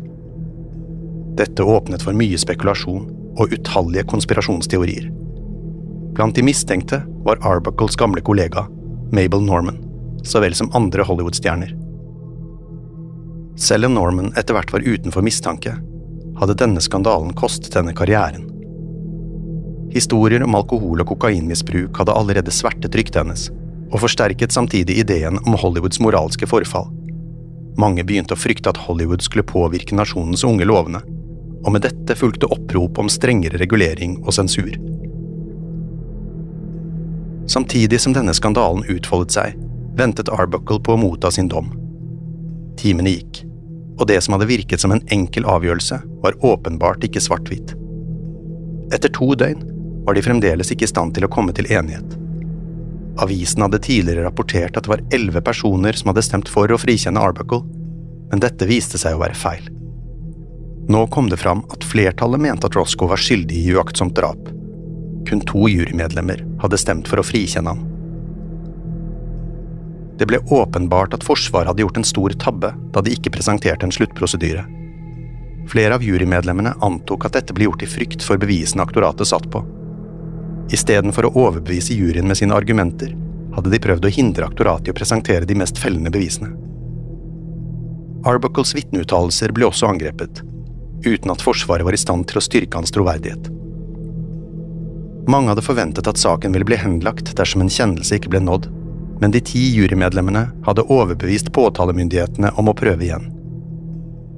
Dette 1.38 1.62
åpnet 1.62 2.02
for 2.02 2.16
mye 2.18 2.38
spekulasjon 2.40 3.04
og 3.38 3.52
utallige 3.54 4.06
konspirasjonsteorier. 4.10 5.10
Blant 6.18 6.34
de 6.34 6.42
mistenkte 6.42 7.04
var 7.22 7.38
Arbuckles 7.46 7.94
gamle 7.96 8.24
kollega, 8.26 8.66
Mabel 9.14 9.44
Norman, 9.46 9.78
så 10.26 10.42
vel 10.42 10.56
som 10.58 10.72
andre 10.74 11.06
Hollywood-stjerner. 11.06 11.70
Selv 13.58 13.86
om 13.86 13.94
Norman 13.94 14.32
etter 14.38 14.54
hvert 14.56 14.72
var 14.74 14.86
utenfor 14.86 15.22
mistanke, 15.22 15.76
hadde 16.38 16.58
denne 16.58 16.82
skandalen 16.82 17.30
kostet 17.38 17.74
henne 17.78 17.94
karrieren. 17.94 18.48
Historier 19.94 20.42
om 20.44 20.58
alkohol- 20.58 21.00
og 21.02 21.08
kokainmisbruk 21.14 21.96
hadde 21.98 22.14
allerede 22.14 22.54
svertet 22.54 22.98
ryktet 22.98 23.22
hennes, 23.22 23.48
og 23.88 24.02
forsterket 24.02 24.54
samtidig 24.54 24.98
ideen 25.02 25.40
om 25.44 25.56
Hollywoods 25.58 26.00
moralske 26.04 26.48
forfall. 26.48 26.90
Mange 27.78 28.04
begynte 28.04 28.34
å 28.34 28.40
frykte 28.40 28.72
at 28.72 28.80
Hollywood 28.86 29.22
skulle 29.22 29.46
påvirke 29.46 29.96
nasjonens 29.96 30.44
unge 30.44 30.66
lovende, 30.66 31.02
og 31.64 31.74
med 31.74 31.86
dette 31.86 32.16
fulgte 32.18 32.50
opprop 32.52 32.98
om 32.98 33.10
strengere 33.12 33.60
regulering 33.60 34.18
og 34.24 34.34
sensur. 34.34 34.74
Samtidig 37.48 38.00
som 38.02 38.14
denne 38.16 38.34
skandalen 38.36 38.84
utfoldet 38.92 39.34
seg, 39.34 39.60
ventet 39.98 40.30
Arbuckle 40.30 40.82
på 40.84 40.94
å 40.94 41.00
motta 41.00 41.30
sin 41.34 41.48
dom. 41.48 41.72
Timene 42.78 43.14
gikk 43.14 43.44
og 43.98 44.06
det 44.06 44.20
som 44.22 44.34
hadde 44.34 44.48
virket 44.48 44.80
som 44.80 44.94
en 44.94 45.02
enkel 45.14 45.46
avgjørelse, 45.48 45.98
var 46.22 46.38
åpenbart 46.46 47.04
ikke 47.06 47.22
svart-hvitt. 47.22 47.74
Etter 48.94 49.10
to 49.14 49.32
døgn 49.34 49.64
var 50.06 50.16
de 50.16 50.24
fremdeles 50.24 50.70
ikke 50.72 50.86
i 50.86 50.90
stand 50.90 51.16
til 51.16 51.26
å 51.26 51.32
komme 51.32 51.54
til 51.56 51.68
enighet. 51.72 52.14
Avisen 53.18 53.64
hadde 53.64 53.80
tidligere 53.82 54.24
rapportert 54.28 54.76
at 54.76 54.86
det 54.86 54.92
var 54.92 55.02
elleve 55.14 55.42
personer 55.42 55.96
som 55.98 56.12
hadde 56.12 56.22
stemt 56.22 56.50
for 56.52 56.70
å 56.70 56.78
frikjenne 56.78 57.20
Arbuckle, 57.22 57.64
men 58.30 58.42
dette 58.44 58.68
viste 58.68 59.00
seg 59.00 59.16
å 59.16 59.22
være 59.22 59.38
feil. 59.38 59.66
Nå 60.88 61.04
kom 61.12 61.28
det 61.28 61.40
fram 61.42 61.64
at 61.74 61.84
flertallet 61.84 62.40
mente 62.40 62.68
at 62.68 62.76
Roscoe 62.78 63.10
var 63.10 63.20
skyldig 63.20 63.58
i 63.58 63.74
uaktsomt 63.76 64.16
drap. 64.16 64.48
Kun 65.28 65.42
to 65.44 65.66
jurymedlemmer 65.68 66.44
hadde 66.62 66.80
stemt 66.80 67.10
for 67.10 67.20
å 67.20 67.26
frikjenne 67.26 67.74
ham. 67.74 67.82
Det 70.18 70.26
ble 70.26 70.40
åpenbart 70.50 71.12
at 71.14 71.26
Forsvaret 71.26 71.68
hadde 71.70 71.84
gjort 71.84 72.00
en 72.00 72.06
stor 72.08 72.34
tabbe 72.42 72.72
da 72.94 73.02
de 73.04 73.12
ikke 73.14 73.34
presenterte 73.34 73.86
en 73.86 73.94
sluttprosedyre. 73.94 74.64
Flere 75.68 75.98
av 75.98 76.02
jurymedlemmene 76.02 76.72
antok 76.82 77.28
at 77.28 77.36
dette 77.36 77.54
ble 77.54 77.68
gjort 77.68 77.84
i 77.84 77.90
frykt 77.90 78.24
for 78.24 78.40
bevisene 78.40 78.82
aktoratet 78.86 79.28
satt 79.28 79.46
på. 79.52 79.60
Istedenfor 80.74 81.28
å 81.28 81.34
overbevise 81.46 81.96
juryen 81.96 82.28
med 82.28 82.36
sine 82.40 82.56
argumenter, 82.56 83.14
hadde 83.56 83.72
de 83.72 83.80
prøvd 83.82 84.04
å 84.04 84.12
hindre 84.12 84.46
aktoratet 84.46 84.90
i 84.90 84.92
å 84.92 84.96
presentere 84.96 85.48
de 85.48 85.56
mest 85.56 85.78
fellende 85.80 86.12
bevisene. 86.14 86.52
Arbuckles 88.28 88.74
vitneuttalelser 88.76 89.54
ble 89.56 89.68
også 89.68 89.88
angrepet, 89.88 90.42
uten 91.06 91.32
at 91.32 91.42
Forsvaret 91.42 91.86
var 91.86 91.96
i 91.96 92.00
stand 92.00 92.28
til 92.28 92.40
å 92.40 92.44
styrke 92.44 92.78
hans 92.78 92.92
troverdighet. 92.92 93.48
Mange 95.28 95.52
hadde 95.52 95.64
forventet 95.64 96.08
at 96.08 96.20
saken 96.20 96.54
ville 96.54 96.66
bli 96.68 96.78
henlagt 96.80 97.34
dersom 97.36 97.64
en 97.64 97.72
kjennelse 97.72 98.16
ikke 98.16 98.32
ble 98.32 98.40
nådd, 98.44 98.68
men 99.20 99.34
de 99.34 99.42
ti 99.44 99.64
jurymedlemmene 99.74 100.46
hadde 100.66 100.86
overbevist 100.86 101.50
påtalemyndighetene 101.56 102.52
om 102.60 102.70
å 102.70 102.76
prøve 102.76 103.08
igjen. 103.08 103.28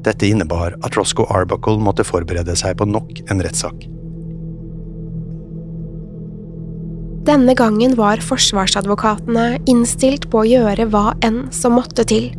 Dette 0.06 0.28
innebar 0.30 0.78
at 0.80 0.96
Roscoe 0.96 1.28
Arbuckle 1.28 1.82
måtte 1.82 2.06
forberede 2.06 2.56
seg 2.56 2.78
på 2.80 2.88
nok 2.88 3.20
en 3.28 3.42
rettssak. 3.44 3.84
Denne 7.20 7.52
gangen 7.54 7.94
var 7.98 8.22
forsvarsadvokatene 8.24 9.58
innstilt 9.68 10.30
på 10.32 10.40
å 10.40 10.48
gjøre 10.48 10.86
hva 10.88 11.10
enn 11.26 11.42
som 11.52 11.76
måtte 11.76 12.06
til. 12.08 12.30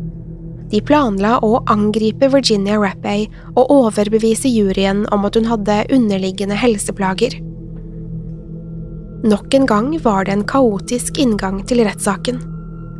De 0.72 0.80
planla 0.82 1.36
å 1.44 1.60
angripe 1.70 2.26
Virginia 2.32 2.78
Rappay 2.80 3.28
og 3.52 3.70
overbevise 3.70 4.50
juryen 4.50 5.04
om 5.14 5.28
at 5.28 5.38
hun 5.38 5.46
hadde 5.46 5.84
underliggende 5.94 6.56
helseplager. 6.58 7.36
Nok 9.22 9.54
en 9.54 9.68
gang 9.70 9.92
var 10.02 10.26
det 10.26 10.34
en 10.34 10.46
kaotisk 10.50 11.20
inngang 11.22 11.60
til 11.70 11.84
rettssaken. 11.86 12.40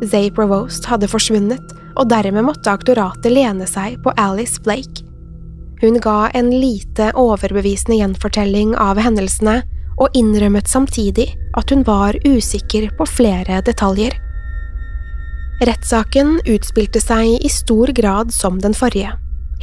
Zay 0.07 0.29
Provost 0.31 0.87
hadde 0.87 1.09
forsvunnet, 1.11 1.73
og 1.99 2.07
dermed 2.09 2.47
måtte 2.47 2.71
aktoratet 2.71 3.33
lene 3.33 3.67
seg 3.69 3.99
på 4.05 4.13
Alice 4.17 4.61
Blake. 4.63 5.03
Hun 5.83 5.99
ga 5.99 6.29
en 6.31 6.47
lite 6.53 7.11
overbevisende 7.19 7.99
gjenfortelling 7.99 8.71
av 8.79 9.01
hendelsene, 9.03 9.59
og 9.97 10.13
innrømmet 10.17 10.69
samtidig 10.69 11.33
at 11.57 11.69
hun 11.73 11.83
var 11.87 12.17
usikker 12.25 12.89
på 12.97 13.07
flere 13.09 13.61
detaljer. 13.65 14.15
Rettssaken 15.63 16.39
utspilte 16.49 16.99
seg 17.01 17.37
i 17.39 17.51
stor 17.51 17.93
grad 17.95 18.33
som 18.35 18.57
den 18.63 18.75
forrige, 18.75 19.13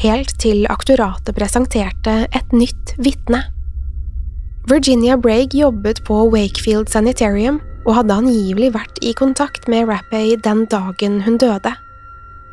helt 0.01 0.37
til 0.41 0.65
aktoratet 0.71 1.37
presenterte 1.37 2.23
et 2.31 2.55
nytt 2.57 2.95
vitne. 3.03 3.43
Virginia 4.71 5.17
Bragg 5.17 5.55
jobbet 5.57 6.03
på 6.07 6.23
Wakefield 6.31 6.89
Sanitarium 6.93 7.59
og 7.89 7.95
hadde 7.97 8.17
angivelig 8.23 8.75
vært 8.75 8.99
i 9.03 9.15
kontakt 9.17 9.69
med 9.73 9.89
Rappay 9.89 10.37
den 10.45 10.67
dagen 10.71 11.23
hun 11.25 11.39
døde. 11.41 11.73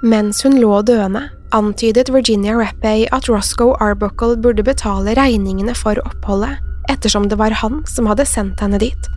Mens 0.02 0.44
hun 0.46 0.58
lå 0.62 0.82
døende, 0.88 1.28
antydet 1.56 2.12
Virginia 2.13 2.56
Rappay 2.58 3.06
at 3.12 3.28
Roscoe 3.30 3.76
Arbuckle 3.84 4.38
burde 4.40 4.63
betale 4.63 5.16
regningene 5.18 5.76
for 5.76 6.00
oppholdet, 6.06 6.62
ettersom 6.91 7.28
det 7.30 7.38
var 7.39 7.52
han 7.62 7.82
som 7.88 8.10
hadde 8.10 8.26
sendt 8.26 8.62
henne 8.63 8.80
dit. 8.82 9.10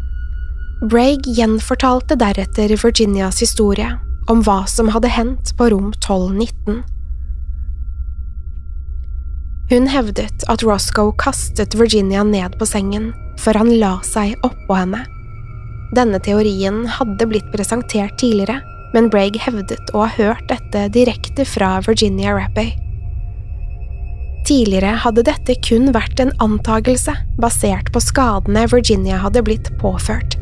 Bragg 0.90 1.26
gjenfortalte 1.28 2.16
deretter 2.16 2.72
Virginias 2.72 3.42
historie 3.42 3.90
om 4.30 4.40
hva 4.46 4.62
som 4.70 4.88
hadde 4.94 5.10
hendt 5.12 5.52
på 5.58 5.68
rom 5.72 5.90
1219. 5.92 6.82
Hun 9.70 9.86
hevdet 9.86 10.44
at 10.50 10.64
Roscoe 10.66 11.14
kastet 11.20 11.76
Virginia 11.78 12.24
ned 12.26 12.56
på 12.58 12.66
sengen, 12.66 13.12
før 13.38 13.60
han 13.62 13.72
la 13.78 13.92
seg 14.06 14.34
oppå 14.46 14.74
henne. 14.74 15.04
Denne 15.94 16.18
teorien 16.22 16.84
hadde 16.90 17.28
blitt 17.30 17.50
presentert 17.54 18.16
tidligere, 18.18 18.60
men 18.94 19.10
Bragg 19.10 19.38
hevdet 19.38 19.92
å 19.94 20.04
ha 20.04 20.10
hørt 20.16 20.46
dette 20.50 20.88
direkte 20.94 21.46
fra 21.46 21.76
Virginia 21.86 22.34
Rappey. 22.34 22.72
Tidligere 24.48 24.96
hadde 25.02 25.24
dette 25.26 25.56
kun 25.66 25.90
vært 25.94 26.20
en 26.22 26.32
antagelse 26.42 27.14
basert 27.40 27.90
på 27.94 28.02
skadene 28.02 28.66
Virginia 28.72 29.20
hadde 29.22 29.42
blitt 29.46 29.72
påført. 29.80 30.36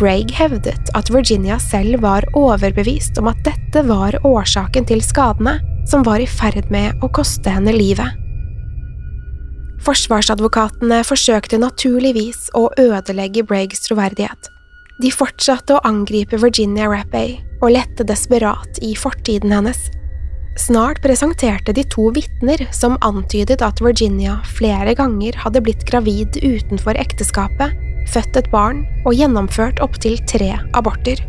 Bragg 0.00 0.32
hevdet 0.34 0.90
at 0.98 1.10
Virginia 1.14 1.58
selv 1.62 2.02
var 2.02 2.26
overbevist 2.34 3.20
om 3.20 3.28
at 3.30 3.38
dette 3.46 3.84
var 3.86 4.16
årsaken 4.26 4.88
til 4.88 5.02
skadene 5.04 5.60
som 5.88 6.02
var 6.06 6.22
i 6.22 6.26
ferd 6.26 6.70
med 6.74 6.98
å 7.04 7.10
koste 7.14 7.52
henne 7.52 7.74
livet. 7.76 8.18
Forsvarsadvokatene 9.82 11.00
forsøkte 11.06 11.58
naturligvis 11.58 12.48
å 12.58 12.68
ødelegge 12.78 13.42
Braggs 13.46 13.82
troverdighet. 13.88 14.50
De 15.02 15.10
fortsatte 15.10 15.74
å 15.74 15.82
angripe 15.86 16.38
Virginia 16.38 16.86
Rappay 16.90 17.34
og 17.62 17.72
lette 17.74 18.06
desperat 18.06 18.78
i 18.82 18.92
fortiden 18.98 19.54
hennes. 19.54 19.80
Snart 20.56 21.00
presenterte 21.02 21.72
de 21.72 21.84
to 21.84 22.10
vitner 22.12 22.60
som 22.76 22.98
antydet 23.00 23.62
at 23.64 23.80
Virginia 23.80 24.36
flere 24.44 24.92
ganger 24.94 25.36
hadde 25.40 25.62
blitt 25.64 25.86
gravid 25.88 26.36
utenfor 26.42 26.98
ekteskapet, 27.00 27.72
født 28.12 28.36
et 28.36 28.50
barn 28.52 28.82
og 29.06 29.16
gjennomført 29.16 29.80
opptil 29.80 30.18
tre 30.28 30.52
aborter. 30.76 31.22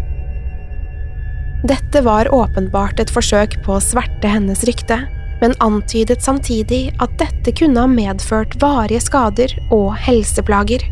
Dette 1.64 2.02
var 2.04 2.28
åpenbart 2.36 3.00
et 3.00 3.12
forsøk 3.14 3.56
på 3.64 3.78
å 3.78 3.84
sverte 3.84 4.28
hennes 4.28 4.66
rykte, 4.68 4.98
men 5.40 5.56
antydet 5.64 6.24
samtidig 6.24 6.90
at 7.04 7.16
dette 7.22 7.54
kunne 7.56 7.86
ha 7.86 7.88
medført 7.88 8.58
varige 8.60 9.06
skader 9.06 9.56
og 9.72 9.94
helseplager. 10.04 10.84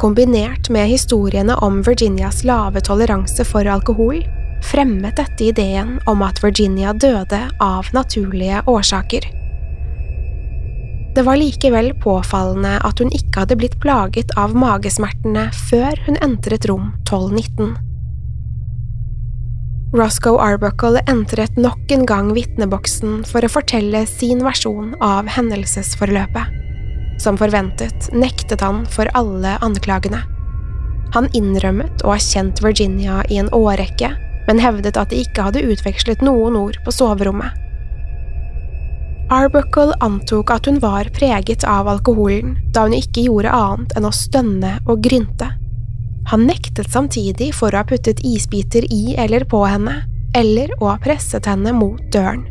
Kombinert 0.00 0.70
med 0.72 0.88
historiene 0.88 1.56
om 1.64 1.82
Virginias 1.84 2.42
lave 2.48 2.80
toleranse 2.84 3.44
for 3.48 3.68
alkohol, 3.68 4.24
fremmet 4.64 5.16
dette 5.16 5.44
ideen 5.44 5.96
om 6.06 6.22
at 6.22 6.42
Virginia 6.44 6.92
døde 6.92 7.40
av 7.60 7.88
naturlige 7.92 8.62
årsaker. 8.66 9.26
Det 11.16 11.22
var 11.24 11.38
likevel 11.40 11.94
påfallende 12.04 12.74
at 12.84 13.00
hun 13.00 13.08
ikke 13.08 13.44
hadde 13.44 13.56
blitt 13.56 13.78
plaget 13.80 14.34
av 14.36 14.52
magesmertene 14.56 15.48
før 15.70 15.96
hun 16.04 16.18
entret 16.20 16.68
rom 16.68 16.90
1219. 17.06 17.76
Roscoe 19.96 20.36
Arbuckle 20.42 21.00
entret 21.08 21.56
nok 21.56 21.92
en 21.94 22.04
gang 22.04 22.32
vitneboksen 22.36 23.22
for 23.24 23.46
å 23.46 23.48
fortelle 23.48 24.02
sin 24.10 24.42
versjon 24.44 24.92
av 25.00 25.30
hendelsesforløpet. 25.30 26.52
Som 27.22 27.38
forventet 27.40 28.10
nektet 28.12 28.60
han 28.60 28.84
for 28.92 29.08
alle 29.16 29.56
anklagene. 29.64 30.20
Han 31.14 31.30
innrømmet 31.32 32.04
å 32.04 32.12
ha 32.12 32.20
kjent 32.20 32.60
Virginia 32.60 33.22
i 33.32 33.38
en 33.40 33.48
årrekke, 33.56 34.10
men 34.46 34.62
hevdet 34.62 34.96
at 34.96 35.12
de 35.12 35.20
ikke 35.24 35.48
hadde 35.48 35.64
utvekslet 35.66 36.24
noen 36.24 36.56
ord 36.58 36.78
på 36.84 36.94
soverommet. 36.94 37.54
Arbuckle 39.32 39.94
antok 40.00 40.52
at 40.54 40.68
hun 40.70 40.78
var 40.78 41.08
preget 41.14 41.64
av 41.66 41.88
alkoholen 41.90 42.54
da 42.74 42.84
hun 42.86 42.94
ikke 42.94 43.26
gjorde 43.26 43.50
annet 43.50 43.96
enn 43.98 44.06
å 44.06 44.14
stønne 44.14 44.76
og 44.86 45.02
grynte. 45.02 45.50
Han 46.30 46.46
nektet 46.46 46.90
samtidig 46.90 47.52
for 47.54 47.74
å 47.74 47.82
ha 47.82 47.86
puttet 47.86 48.22
isbiter 48.26 48.86
i 48.90 49.16
eller 49.18 49.46
på 49.50 49.64
henne, 49.66 50.04
eller 50.34 50.70
å 50.78 50.92
ha 50.92 50.98
presset 51.02 51.46
henne 51.46 51.74
mot 51.74 52.02
døren. 52.14 52.44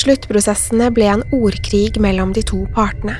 Sluttprosessene 0.00 0.88
ble 0.96 1.08
en 1.12 1.24
ordkrig 1.36 1.98
mellom 2.00 2.32
de 2.36 2.44
to 2.44 2.62
partene. 2.76 3.16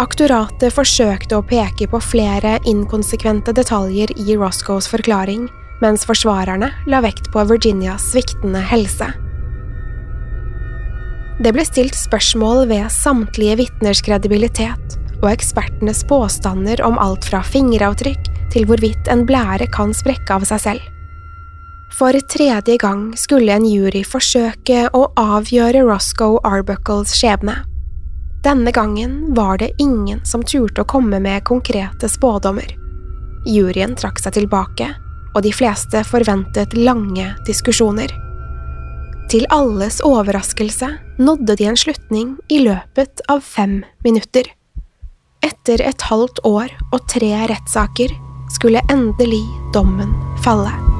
Aktoratet 0.00 0.72
forsøkte 0.72 1.36
å 1.36 1.44
peke 1.44 1.88
på 1.92 2.00
flere 2.00 2.54
inkonsekvente 2.68 3.52
detaljer 3.56 4.12
i 4.16 4.36
Roscoes 4.36 4.88
forklaring, 4.88 5.44
mens 5.80 6.04
forsvarerne 6.08 6.70
la 6.86 7.00
vekt 7.04 7.30
på 7.32 7.44
Virginias 7.48 8.10
sviktende 8.12 8.62
helse. 8.70 9.08
Det 11.40 11.54
ble 11.56 11.64
stilt 11.64 11.96
spørsmål 11.96 12.66
ved 12.68 12.90
samtlige 12.92 13.56
vitners 13.62 14.02
kredibilitet 14.04 14.98
og 15.22 15.30
ekspertenes 15.32 16.02
påstander 16.08 16.82
om 16.84 16.98
alt 17.00 17.24
fra 17.28 17.40
fingeravtrykk 17.44 18.28
til 18.52 18.66
hvorvidt 18.68 19.08
en 19.12 19.24
blære 19.28 19.70
kan 19.72 19.94
sprekke 19.96 20.36
av 20.36 20.44
seg 20.48 20.64
selv. 20.66 20.88
For 21.96 22.14
tredje 22.32 22.76
gang 22.80 23.10
skulle 23.18 23.56
en 23.56 23.66
jury 23.66 24.04
forsøke 24.06 24.86
å 24.94 25.06
avgjøre 25.18 25.82
Roscoe 25.88 26.38
Arbuckles 26.46 27.16
skjebne. 27.18 27.56
Denne 28.44 28.72
gangen 28.72 29.34
var 29.36 29.58
det 29.60 29.74
ingen 29.82 30.22
som 30.24 30.44
turte 30.44 30.84
å 30.84 30.88
komme 30.88 31.20
med 31.20 31.44
konkrete 31.44 32.08
spådommer. 32.08 32.68
Juryen 33.48 33.96
trakk 33.96 34.20
seg 34.22 34.36
tilbake, 34.38 34.94
og 35.34 35.44
de 35.46 35.52
fleste 35.54 36.02
forventet 36.06 36.74
lange 36.78 37.28
diskusjoner. 37.46 38.12
Til 39.30 39.46
alles 39.54 40.00
overraskelse 40.02 40.88
nådde 41.22 41.56
de 41.56 41.68
en 41.70 41.78
slutning 41.78 42.34
i 42.50 42.64
løpet 42.64 43.22
av 43.30 43.44
fem 43.46 43.80
minutter. 44.04 44.48
Etter 45.46 45.84
et 45.86 46.08
halvt 46.10 46.42
år 46.44 46.74
og 46.90 47.04
tre 47.08 47.30
rettssaker 47.52 48.16
skulle 48.50 48.82
endelig 48.90 49.44
dommen 49.76 50.16
falle. 50.42 50.99